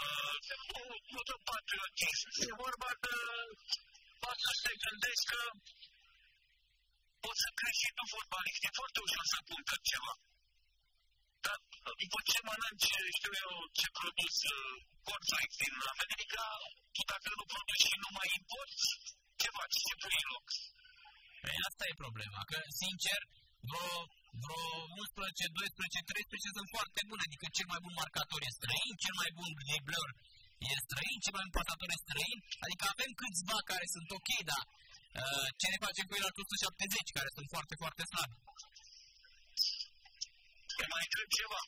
uh, 0.00 0.34
nu, 0.70 0.82
nu 1.12 1.20
de 1.30 1.36
patriotism, 1.50 2.26
e 2.50 2.62
vorba 2.66 2.90
de 3.04 3.14
poate 4.22 4.42
să 4.48 4.54
te 4.64 4.72
gândești 4.84 5.26
că 5.32 5.40
poți 7.24 7.42
să 7.44 7.50
crești 7.58 7.82
și 7.84 7.90
tu 7.96 8.04
fotbalist, 8.14 8.62
e 8.66 8.78
foarte 8.80 8.98
ușor 9.06 9.24
să 9.32 9.36
apuntă 9.42 9.74
ceva. 9.90 10.14
Dar 11.44 11.58
după 12.02 12.18
ce 12.30 12.38
mănânci, 12.48 12.92
știu 13.18 13.32
eu, 13.44 13.52
ce 13.78 13.86
produs 13.98 14.36
uh, 14.54 14.74
cornflakes 15.06 15.56
din 15.62 15.74
America, 15.94 16.44
tu 16.94 17.02
dacă 17.12 17.28
nu 17.38 17.44
produci 17.52 17.86
și 17.90 17.96
nu 18.04 18.10
mai 18.18 18.28
importi, 18.40 18.84
ce 19.40 19.48
faci? 19.56 19.76
Ce 19.88 19.94
pui 20.02 20.18
în 20.22 20.28
loc? 20.32 20.46
Păi 21.42 21.56
asta 21.68 21.82
e 21.86 22.02
problema, 22.04 22.40
că, 22.50 22.58
sincer, 22.82 23.20
vreo, 23.70 23.90
vreo 24.44 24.64
11, 25.02 25.46
12, 25.60 25.98
13 26.10 26.58
sunt 26.58 26.68
foarte 26.76 27.00
bune, 27.08 27.22
adică 27.26 27.46
cel 27.56 27.68
mai 27.72 27.80
bun 27.84 27.94
marcator 28.02 28.40
e 28.48 28.56
străin, 28.58 28.94
cel 29.04 29.16
mai 29.20 29.30
bun 29.38 29.50
dribbler 29.60 30.08
e 30.70 30.84
străin, 30.86 31.18
cel 31.24 31.34
mai 31.36 31.44
bun 31.46 31.56
pasator 31.58 31.88
e 31.94 32.04
străin, 32.06 32.38
adică 32.64 32.84
avem 32.94 33.10
câțiva 33.20 33.58
care 33.70 33.86
sunt 33.94 34.08
ok, 34.18 34.30
dar 34.50 34.62
uh, 35.20 35.46
ce 35.60 35.66
ne 35.72 35.78
facem 35.86 36.04
cu 36.06 36.14
el 36.18 36.24
la 36.26 36.32
170, 36.32 37.16
care 37.18 37.30
sunt 37.36 37.48
foarte, 37.54 37.74
foarte 37.82 38.02
slabi? 38.10 38.36
Te 40.78 40.84
mai 40.92 41.02
întreb 41.06 41.28
ceva. 41.38 41.60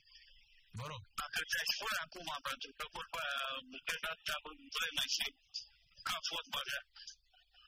Vă 0.79 0.85
rog. 0.91 1.03
Dacă 1.23 1.39
ți-ai 1.49 1.69
spune 1.75 1.99
acum, 2.07 2.29
pentru 2.49 2.71
că 2.79 2.85
vorba 2.97 3.21
aia, 3.27 3.49
de 3.89 3.97
data 4.07 4.37
vreme 4.77 5.05
și 5.17 5.27
ca 6.07 6.17
fotbalea, 6.29 6.83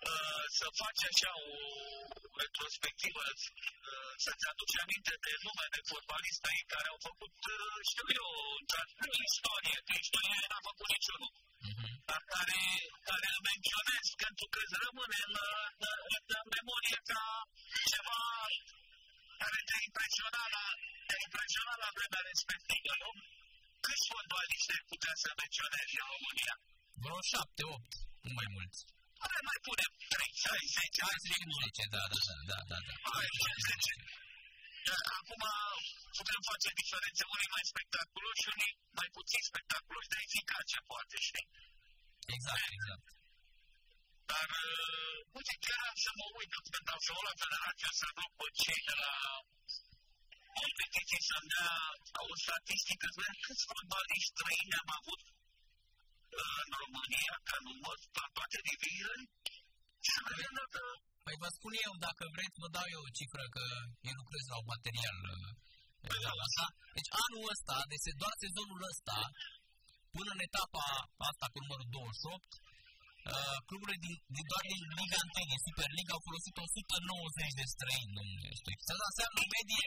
Uh, 0.06 0.44
să 0.58 0.66
faci 0.82 1.02
așa 1.10 1.32
o 1.52 1.56
retrospectivă, 2.42 3.22
uh, 3.32 4.12
să-ți 4.24 4.46
aduci 4.50 4.80
aminte 4.84 5.14
de 5.24 5.32
nume 5.44 5.66
de 5.74 5.80
fotbaliști 5.90 6.42
tăi 6.44 6.60
care 6.72 6.86
au 6.92 6.98
făcut, 7.08 7.34
uh, 7.54 7.76
știu 7.90 8.06
eu, 8.20 8.28
istorie, 9.28 9.78
că 9.86 9.92
istorie 10.04 10.46
n-a 10.50 10.62
făcut 10.68 10.88
niciunul, 10.96 11.32
uh-huh. 11.36 11.92
dar 12.10 12.22
care, 12.34 12.60
care 13.08 13.26
îl 13.32 13.40
menționez 13.50 14.04
pentru 14.24 14.46
că 14.52 14.58
îți 14.64 14.78
rămâne 14.84 15.18
în, 15.26 15.34
în, 16.14 16.22
în 16.40 16.46
memorie 16.56 16.98
ca 17.10 17.24
ceva 17.92 18.20
care 19.42 19.58
te-a 19.68 19.80
impresionat 19.88 20.48
la, 20.56 20.64
te-a 21.08 21.20
impresionat 21.26 21.78
la 21.84 21.90
vremea 21.96 22.22
respectivă, 22.30 22.92
nu? 23.02 23.10
Câți 23.84 24.08
fotbaliști 24.12 24.74
ai 24.76 24.84
putea 24.92 25.14
să 25.22 25.28
menționezi 25.42 25.94
în 26.00 26.06
România? 26.14 26.54
Vreo 27.04 27.20
șapte, 27.32 27.62
opt, 27.74 27.92
nu 28.26 28.32
mai 28.38 28.48
mulți. 28.56 28.80
Hai 29.24 29.40
mai 29.48 29.58
punem 29.66 29.90
3, 30.12 30.30
6, 30.44 30.66
10, 30.76 31.00
hai 31.08 31.18
să 31.22 31.26
zicem 31.32 31.50
10, 31.62 31.82
da, 31.94 32.02
da, 32.12 32.18
da, 32.50 32.58
da, 32.70 32.78
da. 32.86 32.94
Hai, 33.12 33.26
10. 33.68 33.92
Acum 35.18 35.42
putem 36.18 36.40
face 36.50 36.68
diferențe, 36.80 37.22
unii 37.34 37.52
mai 37.56 37.64
spectaculoși 37.72 38.42
și 38.42 38.48
unii 38.54 38.72
mai 38.98 39.08
puțin 39.16 39.42
spectaculoși, 39.50 40.10
dar 40.12 40.20
eficace, 40.26 40.78
poate, 40.90 41.16
știi? 41.28 41.48
Exact, 42.36 42.68
exact. 42.76 43.06
Dar, 44.30 44.48
uh, 44.66 45.16
uite, 45.36 45.54
chiar 45.64 45.80
am 45.90 45.98
să 46.06 46.10
mă 46.18 46.26
uit, 46.38 46.50
când 46.74 46.86
am 46.94 47.00
fost 47.06 47.24
la 47.28 47.34
federația 47.42 47.90
să 48.00 48.06
rog 48.18 48.30
pe 48.38 48.46
cei 48.62 48.80
de 48.88 48.94
la 49.04 49.14
competiții 50.60 51.26
să-mi 51.30 51.50
dea 51.54 51.72
o 52.30 52.34
statistică, 52.44 53.04
să 53.12 53.18
vedem 53.20 53.38
câți 53.44 53.66
fotbaliști 53.70 54.30
străini 54.32 54.80
am 54.82 54.90
avut 54.98 55.20
în 56.62 56.70
România, 56.82 57.34
ca 57.48 57.56
număr, 57.66 57.96
la 58.18 58.26
toate 58.36 58.58
diviziile, 58.68 59.16
și 60.06 60.18
vedem 60.30 60.52
dacă... 60.62 60.80
Păi 61.24 61.36
vă 61.42 61.48
spun 61.56 61.72
eu, 61.86 61.92
dacă 62.06 62.24
vreți, 62.34 62.60
vă 62.62 62.68
dau 62.76 62.86
eu 62.96 63.02
o 63.08 63.14
cifră, 63.18 63.44
că 63.54 63.64
eu 64.08 64.14
lucrez 64.20 64.44
la 64.52 64.56
un 64.62 64.68
material 64.74 65.16
păi 66.10 66.20
da. 66.24 66.32
așa. 66.46 66.66
Deci 66.96 67.10
anul 67.24 67.44
ăsta, 67.54 67.76
deci 67.92 68.06
doar 68.22 68.34
sezonul 68.44 68.80
ăsta, 68.90 69.18
până 70.16 70.30
în 70.36 70.40
etapa 70.48 70.84
asta 71.30 71.46
cu 71.52 71.58
numărul 71.62 71.88
28, 71.90 72.46
uh, 73.32 73.58
cluburile 73.68 73.98
din, 74.04 74.14
din, 74.34 74.44
doar 74.52 74.64
din 74.72 74.82
Liga 75.00 75.20
1, 75.40 75.50
din 75.52 75.60
Superliga, 75.66 76.12
au 76.14 76.26
folosit 76.28 76.54
190 76.56 77.60
de 77.60 77.66
străini, 77.74 78.16
domnule 78.18 78.48
Asta 78.92 79.06
înseamnă 79.12 79.38
o 79.44 79.48
medie, 79.56 79.84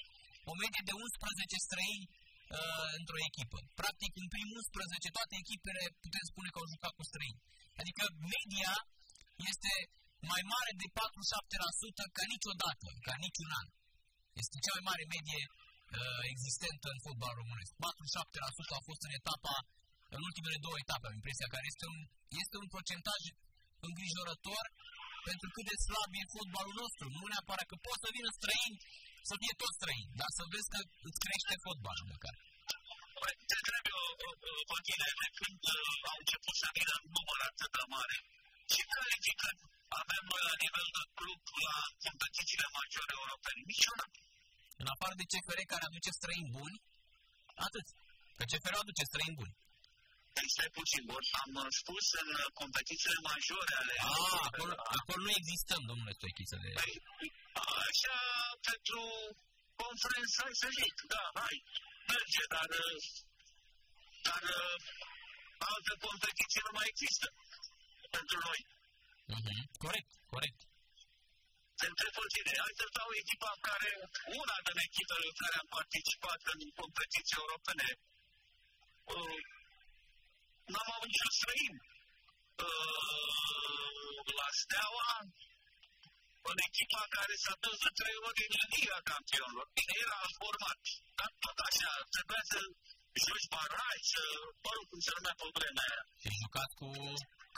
o 0.51 0.53
medie 0.62 0.84
de 0.89 0.93
11 1.05 1.67
străini 1.67 2.05
uh, 2.58 2.88
într-o 3.00 3.20
echipă. 3.29 3.58
Practic, 3.82 4.12
în 4.24 4.27
primul 4.36 4.58
11, 4.62 5.18
toate 5.18 5.34
echipele 5.44 5.84
putem 6.03 6.25
spune 6.32 6.50
că 6.51 6.58
au 6.60 6.72
jucat 6.74 6.94
cu 6.98 7.03
străini. 7.10 7.41
Adică 7.82 8.03
media 8.34 8.72
este 9.51 9.74
mai 10.32 10.41
mare 10.53 10.72
de 10.82 10.88
47% 10.98 12.15
ca 12.18 12.24
niciodată, 12.34 12.88
ca 13.08 13.13
niciun 13.25 13.50
an. 13.62 13.68
Este 14.41 14.58
cea 14.63 14.75
mai 14.77 14.88
mare 14.89 15.03
medie 15.15 15.41
uh, 15.50 16.22
existentă 16.34 16.88
în 16.91 17.00
fotbal 17.06 17.34
românesc. 17.41 17.72
47% 17.77 18.79
a 18.79 18.82
fost 18.89 19.01
în 19.08 19.13
etapa, 19.20 19.56
în 20.15 20.22
ultimele 20.29 20.58
două 20.65 20.77
etape, 20.84 21.06
am 21.08 21.20
impresia, 21.20 21.53
care 21.56 21.65
este 21.72 21.86
un, 21.94 22.00
este 22.44 22.56
un 22.63 22.68
procentaj 22.75 23.22
îngrijorător 23.88 24.63
pentru 25.29 25.48
cât 25.56 25.65
de 25.72 25.77
slab 25.86 26.12
e 26.22 26.34
fotbalul 26.36 26.75
nostru. 26.84 27.06
Nu 27.18 27.25
neapărat 27.32 27.68
că 27.70 27.77
poți 27.88 28.03
să 28.03 28.10
vină 28.18 28.29
străini 28.39 28.77
să 29.30 29.34
fie 29.42 29.54
toți 29.62 29.78
străini, 29.78 30.14
dar 30.20 30.30
să 30.38 30.44
vezi 30.54 30.72
că 30.74 30.80
îți 31.08 31.22
crește 31.24 31.56
fotbalul 31.66 32.08
măcar. 32.14 32.36
Păi, 33.22 33.36
te 33.50 33.56
întreb 33.60 33.86
eu, 33.94 34.04
Vaghilele, 34.70 35.28
când 35.40 35.62
au 36.12 36.18
început 36.24 36.56
să 36.62 36.68
vină 36.78 36.94
în 37.00 37.06
număr 37.16 37.40
atât 37.50 37.72
de 37.78 37.84
mare, 37.96 38.18
ce 38.72 38.82
calificări 38.94 39.62
avem 40.02 40.24
noi 40.32 40.44
la 40.50 40.56
nivel 40.64 40.88
de 40.98 41.04
club 41.18 41.42
la 41.68 41.78
competițiile 42.06 42.68
majore 42.78 43.14
europene? 43.22 43.62
Niciuna. 43.72 44.06
În 44.82 44.88
afară 44.94 45.14
de 45.20 45.30
CFR 45.32 45.60
care 45.72 45.84
aduce 45.86 46.12
străini 46.20 46.52
buni, 46.58 46.78
atât. 47.68 47.88
Că 48.38 48.44
CFR 48.52 48.76
aduce 48.84 49.04
străini 49.12 49.38
buni. 49.40 49.54
Deci, 50.39 50.55
stai 50.55 50.72
puțin, 50.79 51.03
bun, 51.12 51.24
am 51.43 51.53
spus 51.81 52.05
în 52.22 52.29
competițiile 52.62 53.19
majore 53.29 53.74
ale... 53.81 53.96
Ah, 54.12 54.39
acolo, 54.50 54.74
acolo 54.98 55.19
nu 55.25 55.31
existăm, 55.39 55.81
domnule 55.89 56.13
Stoichiță. 56.17 56.55
De... 56.63 56.69
Păi, 56.79 56.93
așa, 57.88 58.17
pentru 58.69 59.01
conferență, 59.84 60.41
să 60.62 60.67
zic, 60.81 60.96
da, 61.13 61.24
hai, 61.41 61.58
merge, 62.12 62.43
dar, 62.55 62.69
dar 64.27 64.43
alte 65.74 65.93
competiții 66.08 66.65
nu 66.67 66.74
mai 66.77 66.88
există 66.93 67.27
pentru 68.15 68.38
noi. 68.48 68.60
Uh-huh. 69.36 69.62
Corect, 69.86 70.12
corect. 70.34 70.60
Te 71.79 71.86
întreb 71.91 72.13
pe 72.17 72.25
tine, 72.36 72.53
hai 72.63 72.74
să 72.81 72.86
dau 73.00 73.10
echipa 73.22 73.51
care, 73.69 73.89
una 74.41 74.58
din 74.67 74.77
echipele 74.88 75.25
în 75.31 75.38
care 75.41 75.55
am 75.62 75.69
participat 75.77 76.41
în 76.53 76.60
competiții 76.81 77.39
europene, 77.43 77.88
uh, 79.13 79.39
n-am 80.72 80.90
avut 80.96 81.10
niciun 81.12 81.32
străin. 81.40 81.76
Uh, 82.66 84.18
la 84.40 84.50
Steaua, 84.62 85.14
în 86.52 86.58
echipa 86.68 87.04
care 87.16 87.34
s-a 87.44 87.56
dus 87.66 87.78
de 87.86 87.92
trei 88.00 88.18
ori 88.28 88.42
în 88.48 88.54
Liga 88.74 89.00
Campionilor. 89.12 89.68
Bine, 89.78 89.94
era 90.06 90.20
format, 90.42 90.82
dar 91.18 91.32
tot 91.46 91.60
așa, 91.70 91.92
trebuia 92.16 92.44
să 92.52 92.60
joci 93.26 93.52
baraj, 93.54 94.00
să, 94.14 94.22
mă 94.64 94.70
rog, 94.76 94.86
cum 94.92 95.02
se 95.06 95.12
numea 95.18 95.36
pe 95.40 95.48
vremea 95.58 95.88
aia. 95.90 96.04
Și 96.22 96.30
jucat 96.44 96.70
cu 96.80 96.90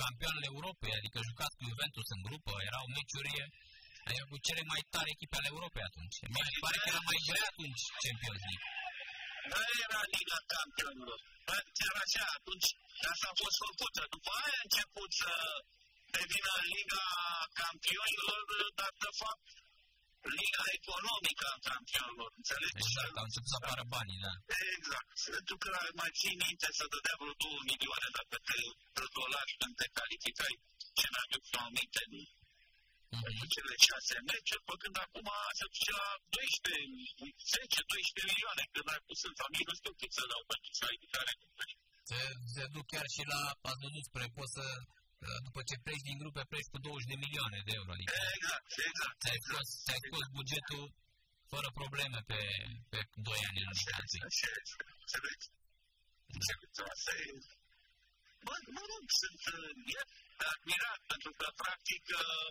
campionul 0.03 0.43
Europei, 0.51 0.93
adică 0.99 1.17
jucat 1.29 1.51
cu 1.57 1.63
Juventus 1.69 2.07
în 2.15 2.21
grupă, 2.27 2.53
erau 2.69 2.85
meciuri 2.95 3.35
adică 4.05 4.25
cu 4.31 4.37
cele 4.47 4.63
mai 4.71 4.81
tare 4.93 5.09
echipe 5.15 5.35
ale 5.37 5.49
Europei 5.53 5.85
atunci. 5.89 6.17
Mi 6.33 6.41
se 6.47 6.59
pare 6.63 6.77
că 6.81 6.87
era 6.93 7.01
mai 7.09 7.19
grea 7.27 7.47
atunci 7.51 7.83
Champions 8.03 8.41
League. 8.47 8.67
Nu 9.49 9.59
era 9.85 10.01
Liga 10.15 10.39
Campionilor. 10.53 11.19
Chiar 11.77 11.95
așa, 12.05 12.25
atunci 12.37 12.67
asta 13.13 13.27
a 13.31 13.39
fost 13.43 13.57
făcută. 13.65 14.01
După 14.15 14.31
aia 14.43 14.59
a 14.61 14.65
început 14.67 15.09
să 15.21 15.33
devină 16.17 16.53
Liga 16.73 17.07
Campionilor, 17.61 18.39
dar 18.79 18.91
de 19.05 19.11
fapt 19.21 19.47
Liga 20.39 20.65
Economică 20.79 21.45
a 21.55 21.63
Campionilor, 21.69 22.29
înțelegi? 22.39 22.79
Exact, 22.83 23.13
au 23.19 23.25
început 23.29 23.51
să 23.53 23.57
apară 23.59 23.83
banii, 23.95 24.19
da. 24.25 24.33
Exact. 24.75 25.09
Pentru 25.35 25.55
că 25.63 25.71
mai 25.99 26.11
ții 26.19 26.41
minte 26.45 26.67
să 26.79 26.83
dădea 26.93 27.15
vreo 27.21 27.33
2 27.43 27.69
milioane 27.71 28.07
dacă 28.19 28.35
te 28.47 28.59
dolari 29.19 29.53
când 29.59 29.73
te 29.79 29.87
calificai 29.97 30.55
ce 30.99 31.07
n-am 31.13 31.29
eu 31.35 31.61
aminte 31.69 32.03
pentru 33.23 33.45
cele 33.55 33.75
șase 33.87 34.15
meciuri, 34.29 34.65
pe 34.67 34.75
când 34.81 34.95
acum 35.05 35.27
se 35.57 35.65
duce 35.73 35.91
la 36.01 36.09
12, 36.35 36.81
10-12 38.21 38.31
milioane, 38.31 38.63
când 38.73 38.87
ai 38.93 39.01
pus 39.07 39.21
în 39.29 39.35
familie, 39.41 39.69
nu 39.69 39.75
știu 39.79 39.93
cât 39.99 40.11
să 40.17 40.23
dau 40.31 40.43
pentru 40.51 40.71
calificare. 40.83 41.31
Se, 42.09 42.19
se 42.55 42.63
duc 42.75 42.85
chiar 42.93 43.07
și 43.15 43.23
la, 43.31 43.41
ați 43.69 43.81
văzut 43.85 44.03
spre, 44.09 44.25
poți 44.37 44.55
să 44.57 44.65
după 45.47 45.59
ce 45.69 45.75
pleci 45.85 46.07
din 46.09 46.17
grupe, 46.21 46.41
pleci 46.51 46.71
cu 46.73 46.79
20 46.79 47.11
de 47.11 47.17
milioane 47.23 47.59
de 47.67 47.73
euro. 47.79 47.91
Adică 47.95 48.15
exact, 48.37 48.67
exact. 48.89 49.15
Ți-ai 49.21 49.39
scos, 49.45 49.67
ți-ai 49.85 50.01
scos 50.07 50.25
bugetul 50.37 50.85
fără 51.51 51.69
probleme 51.79 52.19
pe, 52.31 52.41
pe 52.91 52.99
2 53.29 53.47
ani 53.47 53.59
în 53.63 53.69
Așa, 53.73 53.91
așa, 54.03 54.47
înțelegi? 55.03 55.47
Înțelegi, 56.35 56.79
asta 56.93 57.11
e... 57.23 57.27
Bă, 58.45 58.53
mă 58.77 58.83
rog, 58.91 59.03
sunt 59.21 59.43
uh, 59.57 59.69
admirat, 60.53 61.01
pentru 61.11 61.31
că, 61.39 61.47
practic, 61.63 62.03
uh, 62.21 62.47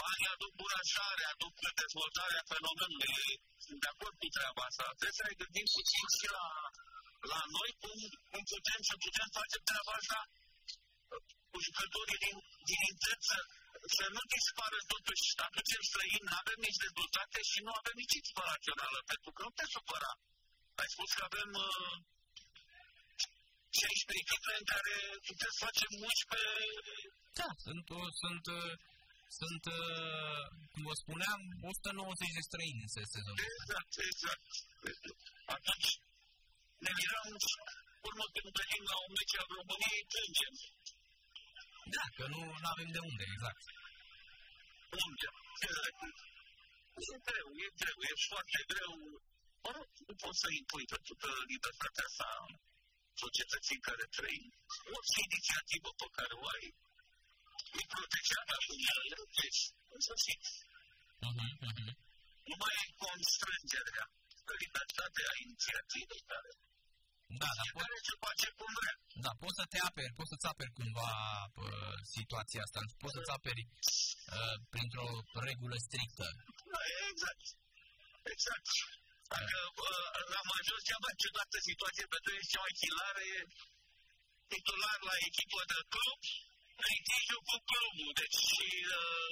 banii 0.00 0.32
aduc 0.34 0.52
bunăstare, 0.62 1.22
aduc 1.32 1.54
dezvoltarea 1.82 2.42
fenomenului. 2.52 3.30
Sunt 3.66 3.78
de 3.84 3.88
acord 3.94 4.14
cu 4.22 4.28
treaba 4.36 4.62
asta. 4.68 4.84
Trebuie 4.98 5.18
să 5.20 5.24
ne 5.28 5.34
gândim 5.40 5.66
puțin 5.76 6.06
și 6.18 6.26
la, 6.36 6.46
la 7.30 7.40
noi 7.56 7.70
cum, 7.82 7.98
cum 8.30 8.42
putem 8.54 8.80
să 8.88 8.94
putem 9.04 9.28
face 9.38 9.58
treaba 9.68 9.92
asta 10.00 10.20
cu 11.50 11.58
jucătorii 11.66 12.22
din, 12.24 12.36
din 12.70 12.80
intrăță, 12.92 13.38
să 13.96 14.04
nu 14.14 14.22
dispară 14.34 14.78
totuși 14.92 15.24
aducem 15.46 15.82
străini, 15.90 16.28
nu 16.28 16.36
avem 16.42 16.58
nici 16.66 16.82
rezultate 16.86 17.38
și 17.50 17.58
nu 17.66 17.72
avem 17.80 17.96
nici 18.02 18.16
echipă 18.18 18.42
națională, 18.54 18.98
pentru 19.10 19.30
că 19.34 19.40
nu 19.46 19.52
te 19.58 19.66
supăra. 19.74 20.12
Ai 20.80 20.88
spus 20.94 21.10
că 21.16 21.22
avem 21.30 21.50
uh, 21.66 21.94
16 23.80 24.22
echipe 24.22 24.52
în 24.60 24.66
care 24.72 24.94
putem 25.28 25.50
să 25.54 25.60
facem 25.66 25.90
11... 26.10 26.32
Da, 27.40 27.50
sunt, 27.66 27.86
sunt, 28.22 28.44
sunt, 29.38 29.64
cum 30.72 30.82
vă 30.88 30.94
spuneam, 31.02 31.40
190 31.70 32.36
de 32.36 32.42
străini 32.48 32.84
în 32.86 32.90
sezonul 32.98 33.36
Exact, 33.54 33.92
exact. 34.10 34.46
Atunci 35.56 35.88
ne 36.84 36.90
mirăm 36.98 37.28
urmă 38.08 38.24
când 38.34 38.50
venim 38.60 38.84
la 38.92 38.98
un 39.04 39.12
meci 39.18 39.36
al 39.40 39.48
României, 39.58 40.08
plângem. 40.12 40.54
Da, 41.94 42.04
că 42.16 42.24
nu 42.32 42.40
avem 42.72 42.90
de 42.96 43.00
unde, 43.10 43.24
exact. 43.34 43.64
Unde? 45.04 45.26
E 47.12 47.16
greu, 47.28 47.48
e 47.64 47.68
greu, 47.80 47.98
e 48.10 48.12
foarte 48.30 48.60
greu. 48.72 48.92
Mă 49.64 49.70
rog, 49.76 49.88
nu 50.08 50.14
poți 50.22 50.42
să 50.42 50.48
impui 50.60 50.86
pentru 50.94 51.14
că 51.22 51.30
libertatea 51.52 52.06
asta 52.10 52.28
societății 53.24 53.78
în 53.78 53.84
care 53.88 54.04
trăim. 54.16 54.46
Orice 54.96 55.18
inițiativă 55.28 55.90
pe 56.00 56.08
care 56.18 56.34
o 56.42 56.44
ai, 56.54 56.66
e 57.80 57.82
protejată 57.94 58.52
acum 58.58 58.80
el, 58.94 59.02
deci, 59.40 59.62
în 59.94 60.00
sfârșit. 60.06 60.42
Uh-huh, 61.28 61.50
uh-huh. 61.68 61.92
Nu 62.48 62.54
mai 62.62 62.74
e 62.82 62.86
constrângerea, 63.04 64.06
libertatea 64.62 65.30
inițiativei 65.44 66.22
care 66.32 66.50
da, 67.40 67.50
dar 67.58 67.66
poți, 67.74 68.06
ce 68.06 68.14
face 68.26 68.48
cum 68.58 68.70
vrea. 68.78 68.94
Da, 69.24 69.30
poți 69.42 69.58
să 69.60 69.64
te 69.72 69.78
aperi, 69.88 70.16
poți 70.18 70.30
să-ți 70.32 70.48
aperi 70.52 70.76
cumva 70.78 71.10
uh, 71.64 71.96
situația 72.16 72.60
asta, 72.66 72.78
poți 73.02 73.16
să-ți 73.16 73.34
aperi 73.38 73.62
uh, 74.36 74.56
printr-o 74.72 75.06
regulă 75.48 75.76
strictă. 75.86 76.26
Da, 76.74 76.80
exact. 77.10 77.44
Exact. 78.32 78.66
Dacă 79.34 79.58
uh, 79.86 80.40
am 80.42 80.48
ajuns 80.58 80.82
cea 80.88 81.00
mai 81.04 81.14
ciudată 81.22 81.56
situație 81.68 82.06
pentru 82.14 82.30
ei, 82.36 82.50
cea 82.52 82.62
mai 82.64 82.74
chilare, 82.80 83.28
titular 84.52 84.98
la 85.10 85.14
echipă 85.28 85.60
de 85.72 85.78
club, 85.94 86.20
litigiu 86.88 87.40
cu 87.48 87.56
clubul. 87.70 88.10
Deci, 88.20 88.42
uh, 88.98 89.28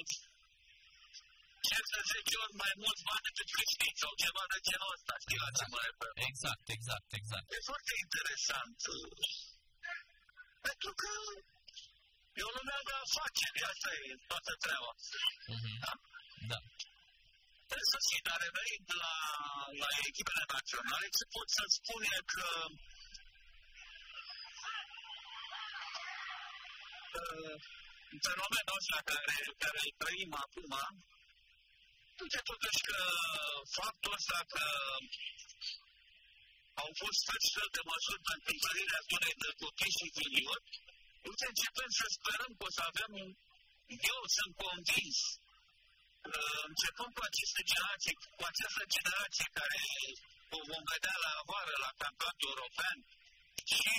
cer 1.69 1.83
să 1.91 1.99
10 2.11 2.43
ori 2.43 2.55
mai 2.63 2.73
mulți 2.83 3.05
bani 3.09 3.25
decât 3.27 3.49
câștigi 3.57 4.01
sau 4.03 4.11
ceva 4.23 4.43
de 4.53 4.59
genul 4.67 4.93
ăsta. 4.95 5.13
Știi 5.23 5.41
la 5.43 5.49
ce 5.57 5.65
mă 5.73 5.79
refer? 5.87 6.13
Exact, 6.29 6.65
exact, 6.77 7.09
exact. 7.19 7.45
E 7.55 7.69
foarte 7.71 7.93
interesant. 8.05 8.77
Pentru 10.67 10.91
că 11.01 11.11
e 12.39 12.41
o 12.49 12.55
lume 12.57 12.77
de 12.87 12.95
afaceri, 13.05 13.69
asta 13.71 13.89
e 13.99 14.09
toată 14.31 14.51
treaba. 14.63 14.91
Mm-hmm. 15.53 15.77
Da? 15.83 15.93
Da. 16.51 16.59
Trebuie 17.69 17.93
să 17.95 17.99
fii, 18.07 18.25
dar 18.27 18.39
revenind 18.45 18.87
la, 19.03 19.15
la 19.81 19.89
echipele 20.07 20.45
naționale, 20.55 21.07
ce 21.17 21.25
pot 21.35 21.47
să 21.57 21.63
spune 21.77 22.15
că 22.33 22.47
uh, 27.19 27.55
fenomenul 28.27 28.77
ăsta 28.79 28.99
care, 29.09 29.33
care 29.63 29.79
îl 29.85 29.93
trăim 30.01 30.31
acum, 30.45 30.73
Uite 32.23 32.41
totuși 32.51 32.81
că 32.89 32.99
faptul 33.79 34.11
ăsta 34.19 34.39
că 34.53 34.63
au 36.83 36.89
fost 37.01 37.21
fel 37.55 37.69
de 37.77 37.81
măsuri 37.91 38.23
pentru 38.29 38.49
întâlnirea 38.55 39.01
zonei 39.09 39.37
de 39.43 39.49
copii 39.61 39.95
și 39.97 40.13
juniori, 40.17 40.65
uite, 41.29 41.45
începem 41.51 41.89
să 41.99 42.05
sperăm 42.17 42.51
că 42.57 42.63
o 42.67 42.71
să 42.77 42.83
avem, 42.91 43.13
eu 44.13 44.21
sunt 44.37 44.53
convins, 44.65 45.17
începând 46.69 47.11
cu 47.17 47.23
aceste 47.29 47.61
generații, 47.71 48.15
cu 48.37 48.43
această 48.51 48.83
generație 48.95 49.47
care 49.59 49.79
o 50.57 50.59
vom 50.69 50.83
vedea 50.93 51.15
la 51.25 51.33
vară, 51.49 51.75
la 51.85 51.91
campionatul 52.01 52.51
european, 52.53 52.97
și 53.75 53.93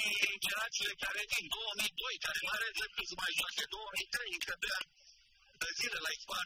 generațiile 0.44 0.94
care 1.04 1.22
din 1.34 1.46
2002, 1.56 2.24
care 2.26 2.38
nu 2.44 2.50
are 2.56 2.68
dreptul 2.78 3.04
să 3.10 3.14
mai 3.22 3.32
joace 3.38 3.64
2003, 3.76 4.36
încă 4.38 4.54
de 4.62 4.70
ani, 4.78 4.90
de 5.62 5.70
zile 5.80 5.98
la 6.04 6.10
echipa 6.16 6.38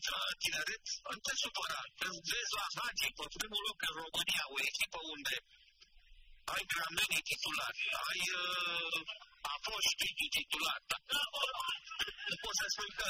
tineret, 0.42 0.84
nu 1.14 1.18
te 1.26 1.32
supăra. 1.42 1.80
Când 2.00 2.16
vezi 2.30 2.54
la 2.58 2.66
Hagi, 2.76 3.08
pe 3.18 3.24
primul 3.36 3.62
loc 3.68 3.78
în 3.88 3.94
România, 4.02 4.44
o 4.54 4.56
echipă 4.68 4.98
unde 5.14 5.34
ai 6.54 6.64
gramenii 6.72 7.26
titulari, 7.30 7.82
ai 8.08 8.20
uh, 8.40 9.00
a 9.52 9.54
fost 9.66 9.88
titular, 10.36 10.80
nu 12.30 12.36
poți 12.42 12.58
să 12.60 12.66
spui 12.74 12.92
că 13.00 13.08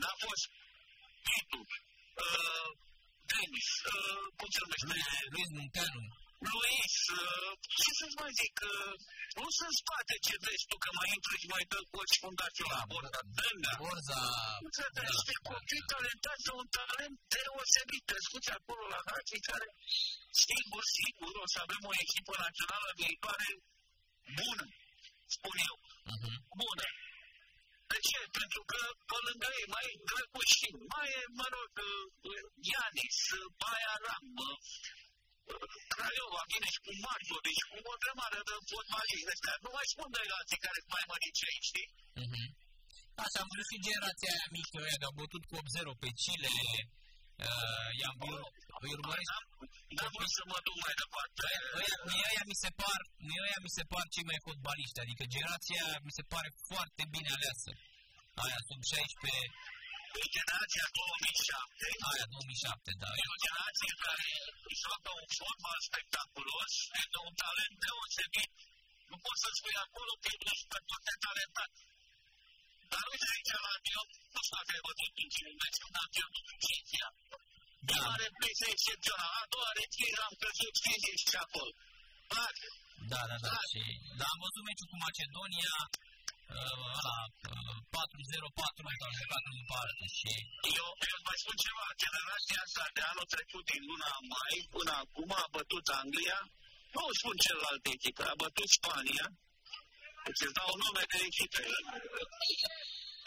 n-a 0.00 0.14
fost 0.24 0.44
titul. 1.28 1.68
Uh, 2.24 2.68
tenis, 3.30 3.70
uh, 3.94 4.22
cum 4.38 4.48
se 4.54 4.60
numește? 4.62 4.98
Luis 5.32 5.50
Munteanu. 5.56 6.02
Luis, 6.48 6.94
uh, 7.20 7.52
ce 7.82 7.90
să-ți 7.98 8.18
mai 8.22 8.32
zic, 8.40 8.56
uh, 8.72 8.94
nu 9.38 9.48
să 9.56 9.64
în 9.70 9.74
spate 9.82 10.14
ce 10.26 10.34
vezi 10.44 10.64
tu, 10.70 10.76
că 10.84 10.90
mai 10.98 11.08
intri 11.16 11.40
și 11.42 11.48
mai 11.54 11.64
dă 11.72 11.80
coci 11.92 12.20
fundații 12.24 12.70
la 12.72 12.80
borda 12.90 13.22
stângă. 13.30 13.72
Borza... 13.82 14.20
Înțelegi, 14.66 15.24
da, 15.28 15.36
copii 15.50 15.88
talentați 15.92 16.44
de 16.46 16.52
un 16.60 16.68
talent 16.78 17.16
deosebit, 17.32 18.04
crescuți 18.10 18.50
acolo 18.58 18.82
la 18.92 19.00
Haci, 19.08 19.46
care 19.50 19.68
sigur, 20.44 20.82
sigur, 20.98 21.32
o 21.44 21.46
să 21.52 21.58
avem 21.64 21.82
o 21.90 21.92
echipă 22.04 22.34
națională 22.44 22.88
viitoare 23.00 23.48
bună, 24.38 24.64
spun 25.36 25.56
eu, 25.68 25.76
uh-huh. 26.12 26.36
bună. 26.62 26.86
De 27.90 27.98
ce? 28.08 28.20
Pentru 28.40 28.62
că 28.70 28.80
pe 29.10 29.16
lângă 29.26 29.48
ei 29.58 29.66
mai 29.74 29.86
e 29.90 30.00
Drăgușin, 30.08 30.76
mai 30.92 31.08
e, 31.18 31.22
mă 31.38 31.46
rog, 31.54 31.72
Ianis, 32.70 33.18
Baia 33.60 33.94
Ram, 34.04 34.26
Craiova 35.94 36.42
vine 36.52 36.68
și 36.74 36.80
cu 36.86 36.92
martori 37.06 37.58
și 37.58 37.64
cu 37.70 37.78
o 37.92 37.94
grămadă 38.02 38.38
de 38.48 38.54
fotbaliști 38.70 39.30
ăștia. 39.32 39.54
Nu 39.64 39.70
mai 39.76 39.86
spun 39.92 40.08
de 40.14 40.20
alții 40.38 40.62
care 40.66 40.78
mai 40.94 41.04
mărice 41.10 41.44
aici, 41.50 41.68
știi? 41.70 41.88
Uh-huh. 42.24 42.48
Așa, 43.24 43.38
am 43.42 43.48
văzut 43.50 43.68
și 43.70 43.84
generația 43.86 44.30
aia 44.34 44.48
mică, 44.56 44.76
aia 44.86 45.00
de-au 45.02 45.14
bătut 45.20 45.42
cu 45.50 45.54
8-0 45.60 45.92
pe 46.02 46.08
Chile, 46.20 46.50
uh, 47.46 47.88
i-am 48.00 48.18
oh, 48.30 48.44
îi 48.84 48.92
urmăresc. 48.96 49.32
N-am 49.96 50.12
vrut 50.16 50.30
să 50.38 50.42
mă 50.52 50.58
duc 50.66 50.76
mai 50.86 50.96
departe. 51.02 51.48
Mie 52.10 52.26
aia 52.30 52.44
mi 52.50 52.56
se 52.62 52.70
par, 52.82 53.00
mie 53.28 53.42
aia 53.46 53.60
mi 53.66 53.74
se 53.76 53.84
par 53.92 54.06
cei 54.14 54.28
mai 54.30 54.40
fotbaliști, 54.46 55.02
adică 55.04 55.22
generația 55.34 55.80
aia 55.88 56.00
mi 56.08 56.16
se 56.18 56.24
pare 56.32 56.50
foarte 56.68 57.02
bine 57.14 57.30
aleasă. 57.36 57.70
Aia 58.44 58.58
sub 58.68 58.80
16, 58.92 59.44
E 60.18 60.22
generația 60.36 60.86
2007. 60.98 61.86
Aia, 62.10 62.26
2007, 62.34 62.90
da. 63.02 63.10
E 63.22 63.34
o 63.34 63.42
generație 63.46 63.92
care 64.06 64.28
își 64.68 64.82
joacă 64.84 65.10
un 65.20 65.28
fotbal 65.38 65.78
spectaculos, 65.90 66.72
e 67.00 67.02
de 67.14 67.20
un 67.28 67.34
talent 67.42 67.74
deosebit. 67.84 68.52
Nu 69.10 69.16
poți 69.24 69.42
să 69.44 69.50
spui 69.58 69.76
acolo 69.86 70.12
că 70.22 70.28
e 70.32 70.60
super 70.62 70.82
foarte 70.90 71.14
talentat. 71.26 71.70
Dar 72.92 73.04
uite 73.12 73.26
aici 73.34 73.52
la 73.66 73.74
Dio, 73.86 74.02
nu 74.34 74.40
știu 74.44 74.56
dacă 74.58 74.70
ai 74.76 74.84
văzut 74.88 75.12
în 75.24 75.28
cine 75.34 75.52
meci, 75.60 75.80
când 75.82 75.96
am 76.02 76.08
pierdut 76.14 76.46
în 76.52 76.58
Cinzia. 76.66 77.08
Da. 77.88 77.92
Prima 77.92 78.14
repriză 78.24 78.64
excepțională, 78.74 79.36
a 79.42 79.46
doua 79.54 79.70
repriză 79.80 80.20
am 80.28 80.34
căzut 80.44 80.74
fizic 80.84 81.18
și 81.30 81.38
acolo. 81.44 81.72
Practic. 82.32 82.72
Da, 83.12 83.22
da, 83.30 83.36
da. 83.46 83.56
Și, 83.70 83.82
da, 84.18 84.26
am 84.34 84.40
văzut 84.44 84.62
meciul 84.68 84.88
cu 84.92 84.96
Macedonia, 85.06 85.74
uh, 86.58 86.98
ăla, 86.98 87.18
uh, 87.52 87.76
4-0-4 87.94 88.86
mai 88.86 88.96
au 89.06 89.12
jucat 89.20 89.44
în 89.52 89.60
parte 89.72 90.04
și... 90.18 90.30
Eu, 90.80 90.88
eu 91.12 91.18
mai 91.28 91.38
spun 91.42 91.56
ceva, 91.66 91.86
generația 92.02 92.60
asta 92.66 92.84
de 92.96 93.02
anul 93.10 93.28
trecut 93.34 93.64
din 93.72 93.82
luna 93.90 94.12
mai 94.34 94.54
până 94.74 94.92
acum 95.04 95.30
a 95.44 95.46
bătut 95.56 95.86
Anglia, 96.00 96.40
nu 96.94 97.02
spun 97.20 97.36
celălalt 97.44 97.84
echipă, 97.94 98.22
a 98.32 98.40
bătut 98.42 98.68
Spania, 98.78 99.26
deci 100.24 100.44
îți 100.46 100.56
dau 100.58 100.70
nume 100.82 101.04
de 101.12 101.18
echipe. 101.28 101.62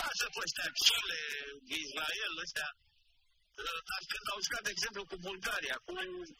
Asta 0.07 0.25
pe 0.33 0.39
ăștia, 0.45 0.67
Chile, 0.81 1.21
Israel, 1.83 2.33
ăștia, 2.43 2.69
dar 3.89 4.01
când 4.11 4.25
au 4.33 4.39
jucat, 4.45 4.63
de 4.67 4.71
exemplu, 4.75 5.01
cu 5.11 5.17
Bulgaria, 5.27 5.75
cu 5.85 5.91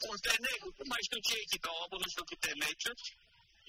Montenegru, 0.05 0.69
cu 0.77 0.83
mai 0.91 1.05
știu 1.07 1.21
ce 1.27 1.33
echipă 1.43 1.67
au 1.71 1.79
avut 1.85 1.99
nu 2.03 2.09
știu 2.13 2.25
câte 2.31 2.51
meciuri, 2.63 3.01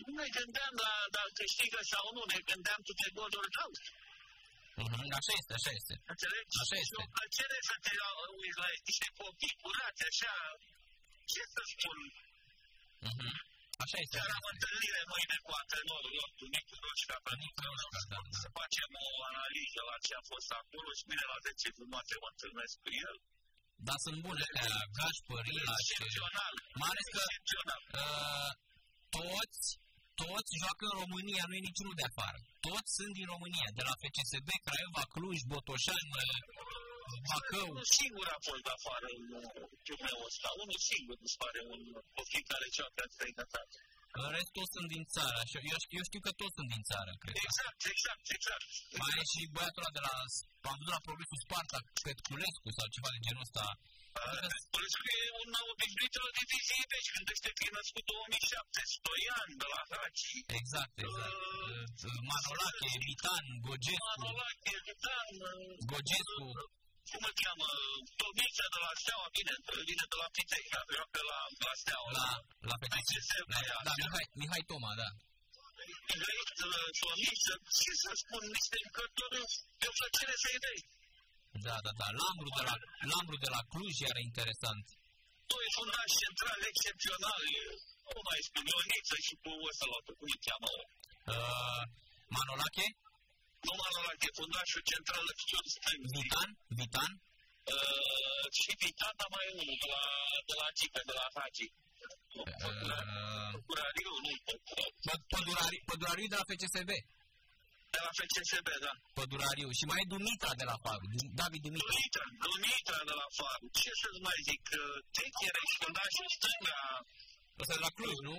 nu 0.06 0.12
ne 0.22 0.28
gândeam 0.36 0.74
la 0.84 0.92
dacă 1.14 1.30
câștigă 1.38 1.80
sau 1.92 2.04
nu, 2.16 2.22
ne 2.32 2.40
gândeam 2.50 2.80
câte 2.86 3.08
goluri 3.18 3.52
dau. 3.56 3.72
Uh-huh, 4.82 5.10
așa 5.18 5.32
este, 5.40 5.52
așa 5.58 5.72
este. 5.78 5.94
Înțelegi? 6.12 6.54
Așa 6.62 6.76
este. 6.82 6.94
Și 6.96 7.02
o 7.02 7.06
plăcere 7.16 7.58
să 7.68 7.74
te 7.84 7.92
uiți 8.40 8.60
la 8.62 8.68
niște 8.88 9.08
copii 9.20 9.54
curați, 9.62 10.02
așa, 10.10 10.34
ce 11.32 11.42
să 11.54 11.62
spun, 11.72 11.98
Uh-huh. 13.08 13.32
Așa 13.84 13.96
este. 14.04 14.16
Chiar 14.18 14.32
am 14.38 14.46
întâlnire 14.54 15.00
mâine 15.12 15.36
cu 15.46 15.50
antrenorul 15.62 16.14
nostru, 16.20 16.44
Nicu 16.54 16.74
Roșca, 16.84 17.16
pentru 17.28 17.50
că 17.58 17.66
da, 18.12 18.20
să 18.42 18.48
facem 18.58 18.90
o 19.04 19.08
analiză 19.30 19.80
la 19.90 19.96
ce 20.06 20.12
a 20.20 20.22
fost 20.32 20.50
acolo 20.60 20.90
și 20.98 21.04
mine 21.10 21.24
la 21.32 21.38
10 21.46 21.76
jumate 21.78 22.14
mă 22.22 22.28
întâlnesc 22.32 22.74
cu 22.84 22.90
el. 23.06 23.16
Dar 23.86 23.98
sunt 24.04 24.18
bune 24.26 24.42
astea, 24.46 24.82
Gașpăr, 24.98 25.44
Ila 25.56 25.76
și... 25.86 25.92
Excepțional. 25.92 26.54
Mai 26.80 26.90
ales 26.92 27.06
că 27.14 27.20
Excepțional. 27.24 27.80
uh, 28.02 28.50
toți, 29.16 29.66
toți 30.22 30.59
joacă 30.62 30.85
în 30.90 30.96
România, 31.03 31.42
nu 31.46 31.55
e 31.59 31.68
niciunul 31.70 31.96
de 32.00 32.07
afară. 32.11 32.38
Toți 32.66 32.90
sunt 32.98 33.12
din 33.18 33.27
România, 33.35 33.68
de 33.79 33.83
la 33.88 33.94
FCSB, 34.00 34.48
Craiova, 34.66 35.05
Cluj, 35.14 35.38
Botoșani, 35.53 36.11
Bacău. 37.29 37.70
Unul 37.74 37.88
singur 38.00 38.27
a 38.37 38.38
fost 38.48 38.66
afară 38.77 39.07
în 39.18 39.24
turneul 39.87 40.29
ăsta. 40.31 40.48
Unul 40.62 40.81
singur 40.90 41.16
îmi 41.24 41.38
pare 41.42 41.61
un 41.72 41.81
copil 42.16 42.44
care 42.53 42.66
joacă 42.79 43.00
în 43.07 43.11
străinătate. 43.14 43.77
În 44.22 44.29
rest 44.37 44.50
toți 44.59 44.74
sunt 44.77 44.88
din 44.94 45.05
țară, 45.14 45.37
așa, 45.44 45.59
eu, 45.72 45.79
știu, 45.85 45.96
eu 46.00 46.07
știu 46.11 46.20
că 46.27 46.33
toți 46.40 46.57
sunt 46.59 46.68
din 46.74 46.83
țară, 46.90 47.12
cred. 47.22 47.35
Exact, 47.46 47.81
exact, 47.94 48.24
exact. 48.37 48.66
Mai 49.00 49.12
e 49.20 49.24
și 49.33 49.40
băiatul 49.55 49.83
ăla 49.83 49.96
de 49.96 50.03
la, 50.07 50.12
am 50.70 50.77
văzut 50.79 50.94
la 50.96 51.05
Progresul 51.07 51.40
Sparta, 51.44 51.79
Petculescu 52.07 52.68
sau 52.77 52.87
ceva 52.94 53.11
de 53.14 53.20
genul 53.27 53.46
ăsta. 53.46 53.64
Petculescu 54.55 55.05
e 55.18 55.22
un 55.42 55.50
obișnuit 55.72 56.14
al 56.22 56.31
diviziei, 56.38 56.90
deci 56.94 57.12
gândește 57.16 57.48
că 57.57 57.62
e 57.66 57.70
născut 57.79 58.05
2007, 58.11 58.81
2 59.09 59.24
ani 59.40 59.55
de 59.62 59.66
la 59.72 59.81
Haci. 59.90 60.27
Exact, 60.61 60.94
exact. 61.05 61.35
Uh, 62.07 62.18
Manolache, 62.29 62.90
Mitan, 63.07 63.44
Gogescu. 63.66 64.09
Manolache, 64.11 64.74
Mitan. 64.87 65.33
Gogescu. 65.90 66.46
Cum 67.10 67.22
îl 67.28 67.34
cheamă? 67.42 67.68
Tomița 68.20 68.66
de 68.74 68.78
la 68.84 68.92
Steaua, 69.00 69.28
bine, 69.36 69.52
vine 69.88 70.04
de 70.12 70.16
la 70.22 70.28
Pitești, 70.34 70.70
joacă 70.96 71.20
la, 71.30 71.38
la 71.66 71.72
Steaua. 71.82 72.10
La, 72.18 72.28
la 72.70 72.76
PTC. 72.82 73.30
Da, 73.52 73.60
da, 73.86 73.92
Mihai, 74.00 74.26
Mihai 74.40 74.64
Toma, 74.70 74.92
da. 75.02 75.08
Tomiță, 77.02 77.54
ce 77.78 77.92
să 78.02 78.10
spun, 78.22 78.42
niște 78.56 78.76
încărcători, 78.86 79.38
e 79.84 79.86
o 79.90 79.94
plăcere 79.98 80.34
să-i 80.42 80.60
dai. 80.64 80.80
Da, 81.66 81.76
da, 81.84 81.92
da. 82.00 82.08
Lambru 82.20 82.48
de 82.56 82.62
la, 82.68 82.74
Lambru 83.12 83.36
de 83.44 83.50
la 83.54 83.60
Cluj 83.70 83.96
era 84.10 84.20
interesant. 84.28 84.84
Doi 85.50 85.66
fundași 85.76 86.18
centrali 86.22 86.70
excepționali, 86.72 87.50
nu 88.14 88.20
mai 88.28 88.40
spun, 88.48 88.64
Ioniță 88.70 89.16
și 89.26 89.34
cu 89.42 89.50
ăsta 89.68 89.86
la 89.92 89.98
cum 90.06 90.18
îi 90.32 90.38
cheamă? 90.46 90.72
Uh, 91.34 91.82
Manolache? 92.34 92.86
Nu 93.66 93.72
Manolache, 93.81 94.31
fundașul 94.38 94.83
central 94.92 95.24
stâng. 95.77 96.03
Vitan? 96.16 96.48
Vitan? 96.79 97.12
Uh, 97.74 98.44
și 98.61 98.72
Vitan, 98.83 99.14
dar 99.20 99.29
mai 99.35 99.46
unul, 99.53 99.77
de 99.83 99.88
la, 99.94 100.05
de 100.48 100.55
la 100.61 100.68
Cipe, 100.79 101.00
de 101.11 101.14
la 101.20 101.27
Hagi. 101.37 101.68
Pădurariu, 103.50 104.12
nu, 104.24 104.33
Pădurariu, 105.33 105.83
Pădurariu 105.90 106.29
de 106.33 106.37
la 106.40 106.44
FCSB. 106.48 106.90
De 107.94 107.98
la 108.05 108.11
FCSB, 108.18 108.68
da. 108.85 108.92
Pădurariu. 109.18 109.68
Și 109.79 109.85
mai 109.90 110.00
e 110.03 110.11
Dumitra 110.12 110.53
de 110.61 110.66
la 110.70 110.77
Faru. 110.85 111.05
David 111.40 111.61
Dumitra. 111.64 111.92
Dumitra, 111.92 112.24
Dumitra 112.44 112.98
de 113.11 113.14
la 113.20 113.29
Faru. 113.38 113.64
Ce 113.81 113.90
să-ți 114.00 114.22
mai 114.27 114.38
zic? 114.48 114.62
Techere 115.16 115.62
și 115.70 115.77
fundașul 115.83 116.29
stânga. 116.37 116.81
Ăsta 117.61 117.74
de 117.79 117.83
la 117.87 117.92
Cluj, 117.96 118.18
nu? 118.29 118.37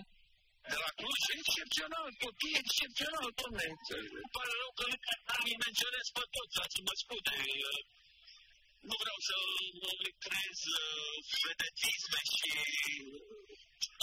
De 0.72 0.78
la 0.84 0.92
Cluj, 0.98 1.22
excepțional, 1.40 2.08
copii 2.26 2.60
excepțional, 2.64 3.28
domne. 3.42 3.66
Pare 4.36 4.54
rău 4.62 4.72
că 4.80 4.86
îi 5.48 5.56
menționez 5.66 6.06
pe 6.18 6.24
toți, 6.34 6.58
ați 6.64 6.80
mă 6.88 6.94
scuze. 7.02 7.38
Nu 8.90 8.96
vreau 9.02 9.20
să 9.30 9.36
le 10.04 10.12
creez 10.26 10.60
vedetisme 11.44 12.22
și 12.36 12.52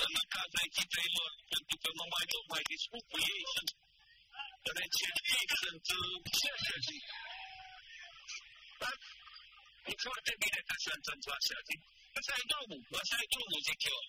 în 0.04 0.12
cadrul 0.34 0.64
echipei 0.68 1.10
lor, 1.16 1.32
pentru 1.52 1.76
că 1.82 1.88
nu 1.98 2.04
mai, 2.12 2.24
nu 2.32 2.40
mai 2.52 2.64
discut 2.74 3.04
cu 3.12 3.18
ei, 3.34 3.42
sunt 3.54 3.70
receptivi, 4.78 5.54
sunt 5.62 5.84
ce 6.40 6.52
să 6.66 6.74
zic. 6.88 7.04
Dar 8.80 8.94
e 9.90 9.92
foarte 10.06 10.32
bine 10.42 10.60
că 10.68 10.74
se 10.84 10.92
întâmplă 10.98 11.32
așa, 11.38 11.58
zic. 11.68 11.80
Asta 12.18 12.32
e 12.40 12.44
drumul, 12.52 12.80
asta 13.02 13.16
e 13.22 13.26
drumul, 13.34 13.60
zic 13.68 13.82
eu. 13.94 14.02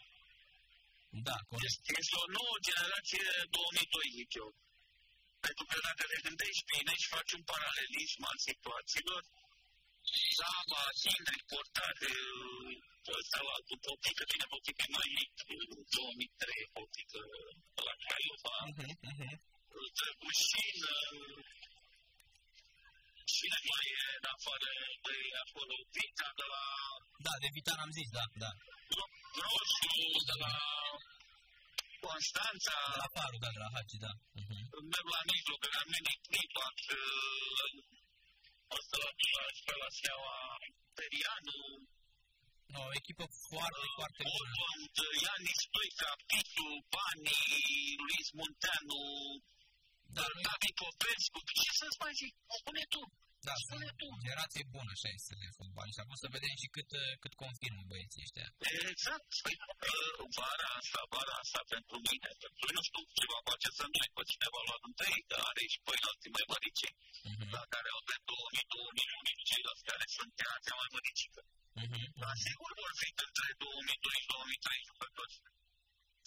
Da, 1.28 1.38
corect. 1.50 1.66
Este, 1.70 1.90
este 2.02 2.16
o 2.24 2.28
nouă 2.38 2.56
generație 2.70 3.26
2002, 3.50 4.18
zic 4.18 4.32
eu. 4.42 4.50
Pentru 5.46 5.64
că 5.70 5.76
dacă 5.88 6.04
te 6.12 6.18
gândești 6.26 6.68
bine 6.72 6.94
și 7.02 7.14
faci 7.16 7.32
un 7.38 7.44
paralelism 7.52 8.22
al 8.32 8.38
situațiilor, 8.50 9.22
Saba, 10.38 10.84
Sindri, 11.02 11.40
Portare, 11.52 12.14
ăsta 13.20 13.40
la 13.46 13.52
altul, 13.58 13.80
Potică, 13.86 14.24
bine, 14.32 14.46
Potică 14.54 14.84
e 14.88 14.96
mai 14.98 15.10
mic, 15.20 15.34
2003, 15.98 16.72
Potică 16.78 17.20
la 17.88 17.94
Craiova, 18.04 18.58
uh-huh, 18.68 18.94
uh-huh. 19.12 19.36
Tăgușin, 19.98 20.78
cine 23.36 23.60
mai 23.70 23.88
e 24.00 24.04
în 24.20 24.28
afară 24.36 24.70
de 25.06 25.16
acolo, 25.44 25.76
Vita 25.96 26.30
de 26.40 26.46
la... 26.54 26.64
Da, 27.26 27.34
de 27.44 27.50
Vitan 27.56 27.80
am 27.86 27.92
zis, 27.98 28.10
da, 28.18 28.26
da. 28.44 28.52
Roșu, 29.44 29.96
de 30.30 30.36
la 30.44 30.54
Constanța. 32.06 32.78
De 32.96 33.00
la 33.04 33.10
Paru, 33.18 33.38
da, 33.44 33.50
de 33.56 33.60
la 33.64 33.70
Hagi, 33.76 33.98
da. 34.06 34.14
Uh-huh. 34.42 34.64
Merg 34.92 35.08
la 35.16 35.22
mijloc, 35.32 35.60
că 35.64 35.80
am 35.82 35.90
venit 35.96 36.22
Nicoac, 36.36 36.78
ăsta 38.78 38.96
la 39.04 39.12
Milaș, 39.20 39.56
pe 39.68 39.74
la 39.82 39.90
Seaua, 40.00 40.38
Perianu. 40.98 41.62
O 42.82 42.84
echipă 43.00 43.26
foarte, 43.48 43.86
foarte 43.98 44.22
bună. 44.32 44.38
Ormond, 44.42 44.96
Ianis 45.24 45.60
Stoica, 45.66 46.12
Pitu, 46.30 46.70
Bani, 46.94 47.42
Luis 48.06 48.28
Munteanu, 48.38 49.04
dar 50.18 50.32
Gabi 50.48 50.72
Popescu, 50.82 51.40
ce 51.62 51.72
să-ți 51.80 52.00
mai 52.04 52.14
zic? 52.22 52.34
Spune 52.60 52.84
tu. 52.94 53.04
Da, 53.48 53.56
spune 53.66 53.90
tu. 54.00 54.08
Generație 54.26 54.64
bună, 54.76 54.92
așa 54.96 55.10
este 55.18 55.34
de 55.44 55.50
fotbal. 55.58 55.90
Și 55.96 56.02
acum 56.04 56.18
să 56.24 56.28
vedem 56.38 56.56
și 56.62 56.68
cât, 56.76 56.90
cât 57.24 57.34
confirmă 57.44 57.82
băieții 57.92 58.24
ăștia. 58.26 58.48
Exact. 58.92 59.28
Păi, 59.46 59.56
vara 60.40 60.70
asta, 60.80 61.02
vara 61.16 61.36
asta 61.44 61.62
pentru 61.76 61.98
mine, 62.08 62.30
pentru 62.44 62.66
nu 62.76 62.82
știu 62.88 63.04
ce 63.18 63.26
va 63.34 63.42
face 63.50 63.70
să 63.80 63.84
nu 63.92 64.00
pe 64.18 64.24
cineva 64.32 64.62
la 64.70 64.78
întâi, 64.88 65.18
dar 65.32 65.42
are 65.50 65.64
și 65.74 65.80
pe 65.88 65.94
alții 66.10 66.36
mai 66.36 66.46
mărici, 66.54 66.88
uh-huh. 66.90 67.50
la 67.56 67.64
care 67.74 67.88
au 67.96 68.02
de 68.12 68.18
2000 68.30 69.00
miliuni 69.00 69.48
ceilalți 69.50 69.88
care 69.90 70.06
sunt 70.16 70.32
generația 70.40 70.76
mai 70.82 70.90
măricică. 70.96 71.42
Uh-huh. 71.82 72.06
Dar 72.22 72.36
sigur 72.48 72.70
vor 72.82 72.92
fi 73.02 73.10
între 73.28 73.50
2002 73.62 74.22
și 74.22 74.28
2003 74.34 74.90
jucători. 74.90 75.36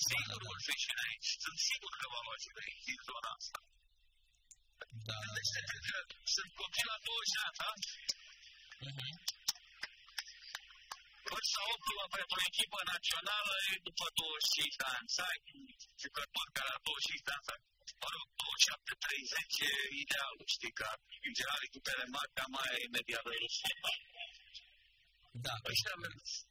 Sigur 0.04 0.40
vor 0.48 0.59
fi 0.66 0.74
și 0.85 0.92
aici. 1.04 1.30
Sunt 1.44 1.59
sigur 1.68 1.92
că 2.00 2.06
va 2.14 2.20
lua 2.26 2.37
și 2.42 2.50
de 2.56 2.61
aici 2.64 2.85
din 2.88 3.00
zona 3.09 3.30
asta. 3.38 3.61
Da. 5.09 5.18
Deci, 5.37 5.50
că 5.88 5.98
sunt 6.35 6.50
copii 6.61 6.90
la 6.92 6.96
20 7.06 7.44
ani, 7.46 7.56
da? 7.62 7.70
Uh-huh. 8.88 9.12
Ăsta 11.38 11.61
optul 11.74 11.96
la 12.00 12.06
pentru 12.16 12.38
echipă 12.48 12.80
națională 12.92 13.54
e 13.72 13.87
după 13.88 14.06
25 14.18 14.80
de 14.80 14.87
ani. 14.96 15.09
Să 15.16 15.22
ai 15.30 15.38
jucători 16.02 16.54
care 16.56 16.70
la 16.74 16.80
25 16.87 17.26
de 17.28 17.32
ani, 17.37 17.64
mă 18.02 18.09
rog, 18.14 18.26
27-30 18.40 19.68
e 19.68 19.72
ideal, 20.04 20.35
știi, 20.54 20.74
că 20.80 20.88
în 21.26 21.32
general 21.38 21.62
echipele 21.68 22.04
mari 22.14 22.35
cam 22.37 22.50
mai 22.56 22.70
imediat 22.88 23.24
de 23.28 23.37
fotbal. 23.61 23.98
Da. 25.44 25.55
Ăștia 25.72 25.94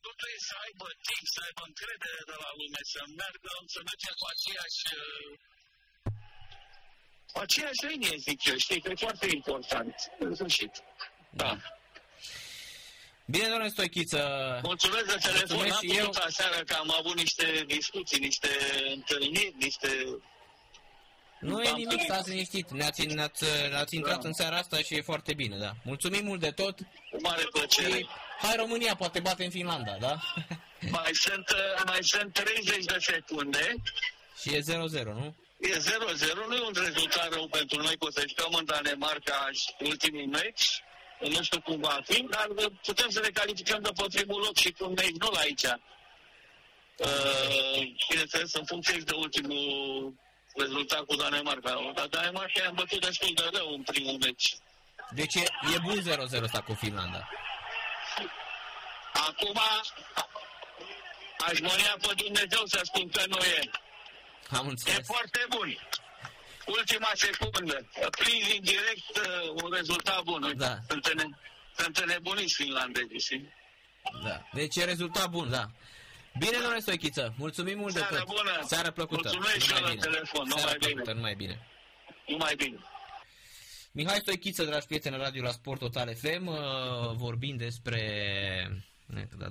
tot 0.03 0.15
trebuie 0.21 0.43
să 0.49 0.55
aibă 0.65 0.87
timp, 1.07 1.25
să 1.35 1.39
aibă 1.47 1.61
încredere 1.71 2.21
de 2.29 2.35
la 2.43 2.51
lume, 2.59 2.81
să 2.93 3.01
meargă, 3.19 3.51
să 3.73 3.79
mergem 3.89 4.15
cu 4.21 4.27
aceeași 4.33 4.81
aceeași 7.45 7.85
linie, 7.89 8.15
zic 8.17 8.45
eu, 8.45 8.57
știi, 8.57 8.81
că 8.81 8.89
e 8.91 9.05
foarte 9.05 9.27
important, 9.39 9.95
în 10.19 10.35
sfârșit. 10.35 10.73
Da. 11.41 11.51
Bine, 13.25 13.47
domnule 13.47 13.69
Stoichiță. 13.69 14.21
Mulțumesc 14.63 15.05
de 15.05 15.17
telefon. 15.27 15.71
Am 15.71 15.79
eu... 15.81 16.09
aseară 16.29 16.63
că 16.63 16.73
am 16.73 16.93
avut 16.99 17.15
niște 17.15 17.63
discuții, 17.67 18.19
niște 18.19 18.49
întâlniri, 18.95 19.55
niște 19.59 19.89
Nu 21.39 21.61
e 21.61 21.71
nimic, 21.71 22.01
stați 22.01 22.29
liniștit. 22.29 22.71
Ne-ați, 22.71 23.05
ne-ați, 23.05 23.43
ne-ați 23.69 23.95
intrat 23.95 24.21
Da. 24.21 24.27
în 24.27 24.33
seara 24.33 24.57
asta 24.57 24.77
și 24.77 24.95
e 24.95 25.01
foarte 25.01 25.33
bine, 25.33 25.57
da. 25.57 25.71
Mulțumim 25.83 26.25
mult 26.25 26.39
de 26.39 26.51
tot 26.51 26.77
Cu 27.11 27.17
mare 27.21 27.43
plăcere. 27.51 27.89
și 27.97 28.07
hai 28.39 28.55
România, 28.55 28.95
poate 28.95 29.19
bate 29.19 29.43
în 29.43 29.49
Finlanda, 29.49 29.97
da? 29.99 30.15
Mai 30.97 31.09
sunt, 31.13 31.49
uh, 31.49 31.83
mai 31.85 31.97
sunt 32.01 32.33
30 32.33 32.85
de 32.85 32.97
secunde. 32.99 33.75
și 34.41 34.53
e 34.55 34.59
0-0, 34.59 34.63
nu? 35.13 35.35
E 35.59 35.77
0-0, 35.79 36.47
nu 36.47 36.55
e 36.55 36.61
un 36.61 36.73
rezultat 36.85 37.33
rău 37.33 37.47
pentru 37.47 37.81
noi, 37.81 37.97
că 37.97 38.05
o 38.05 38.09
să 38.11 38.23
jucăm 38.27 38.53
în 38.53 38.65
Danemarca 38.65 39.49
ultimul 39.79 40.25
meci. 40.25 40.65
Nu 41.19 41.43
știu 41.43 41.61
cum 41.61 41.79
va 41.79 41.99
fi, 42.05 42.21
dar 42.29 42.47
putem 42.85 43.09
să 43.09 43.19
ne 43.19 43.29
calificăm 43.29 43.81
de 43.81 43.89
pe 43.95 44.03
primul 44.13 44.41
loc 44.41 44.57
și 44.57 44.71
cu 44.71 44.85
un 44.85 44.93
meci 44.95 45.15
nul 45.19 45.35
aici. 45.35 45.63
Uh, 46.97 47.93
bineînțeles, 48.09 48.53
în 48.53 48.65
funcție 48.65 48.97
de 48.97 49.13
ultimul 49.15 50.13
rezultat 50.55 51.03
cu 51.05 51.15
Danemarca. 51.15 51.91
Dar 51.95 52.07
Danemarca 52.07 52.61
i-a 52.63 52.71
bătut 52.71 53.01
destul 53.05 53.31
de 53.35 53.49
rău 53.53 53.73
în 53.73 53.83
primul 53.83 54.17
meci. 54.19 54.55
Deci 55.11 55.35
e, 55.35 55.39
e 55.75 55.77
bun 55.83 56.01
0-0 56.39 56.43
ăsta 56.43 56.61
cu 56.61 56.73
Finlanda. 56.73 57.29
Acum, 59.13 59.59
aș 61.47 61.59
măria 61.59 61.95
pe 62.01 62.13
Dumnezeu 62.15 62.65
să 62.65 62.79
spun 62.83 63.09
că 63.09 63.23
nu 63.27 63.37
e. 63.37 63.59
Am 64.49 64.65
E 64.65 64.69
înțeles. 64.69 65.05
foarte 65.05 65.45
bun. 65.49 65.77
Ultima 66.65 67.09
secundă. 67.13 67.89
Prins 68.09 68.53
indirect 68.53 69.17
uh, 69.17 69.49
un 69.63 69.71
rezultat 69.71 70.23
bun. 70.23 70.43
Uite, 70.43 70.55
Da. 70.57 70.77
Sunt, 70.87 71.13
ne, 71.13 71.23
sunt 71.77 72.05
nebuniți 72.05 72.53
finlandezii. 72.53 73.19
știi? 73.19 73.53
Da. 74.23 74.41
Deci 74.53 74.75
e 74.75 74.83
rezultat 74.83 75.29
bun, 75.29 75.49
da. 75.49 75.65
Bine, 76.39 76.51
domnule 76.61 76.79
Stoichiță, 76.79 77.33
mulțumim 77.37 77.77
mult 77.77 77.93
Seară 77.93 78.15
de 78.15 78.17
tot. 78.17 78.27
bună. 78.27 78.65
Seară 78.67 78.91
plăcută. 78.91 79.29
Mulțumesc 79.33 79.59
și 79.65 79.71
eu 79.73 79.77
Numai 79.79 79.95
la 79.95 80.01
bine. 80.01 80.11
telefon. 80.13 80.45
Seară 80.45 80.61
Numai 80.61 80.75
bine. 80.79 80.91
plăcută, 80.91 81.13
numai 81.13 81.35
bine. 81.35 81.67
Numai 82.27 82.55
bine. 82.55 82.77
Mihai 83.91 84.17
Stoichiță, 84.19 84.63
dragi 84.63 84.85
prieteni, 84.85 85.17
la 85.17 85.23
Radio 85.23 85.43
la 85.43 85.51
Sport 85.51 85.79
Total 85.79 86.15
FM, 86.15 86.47
uh, 86.47 86.57
vorbind 87.13 87.59
despre... 87.59 88.01
Ne, 89.05 89.27
da, 89.37 89.47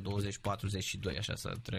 20-42, 1.15 1.19
așa 1.19 1.35
să 1.35 1.49
tre- 1.63 1.73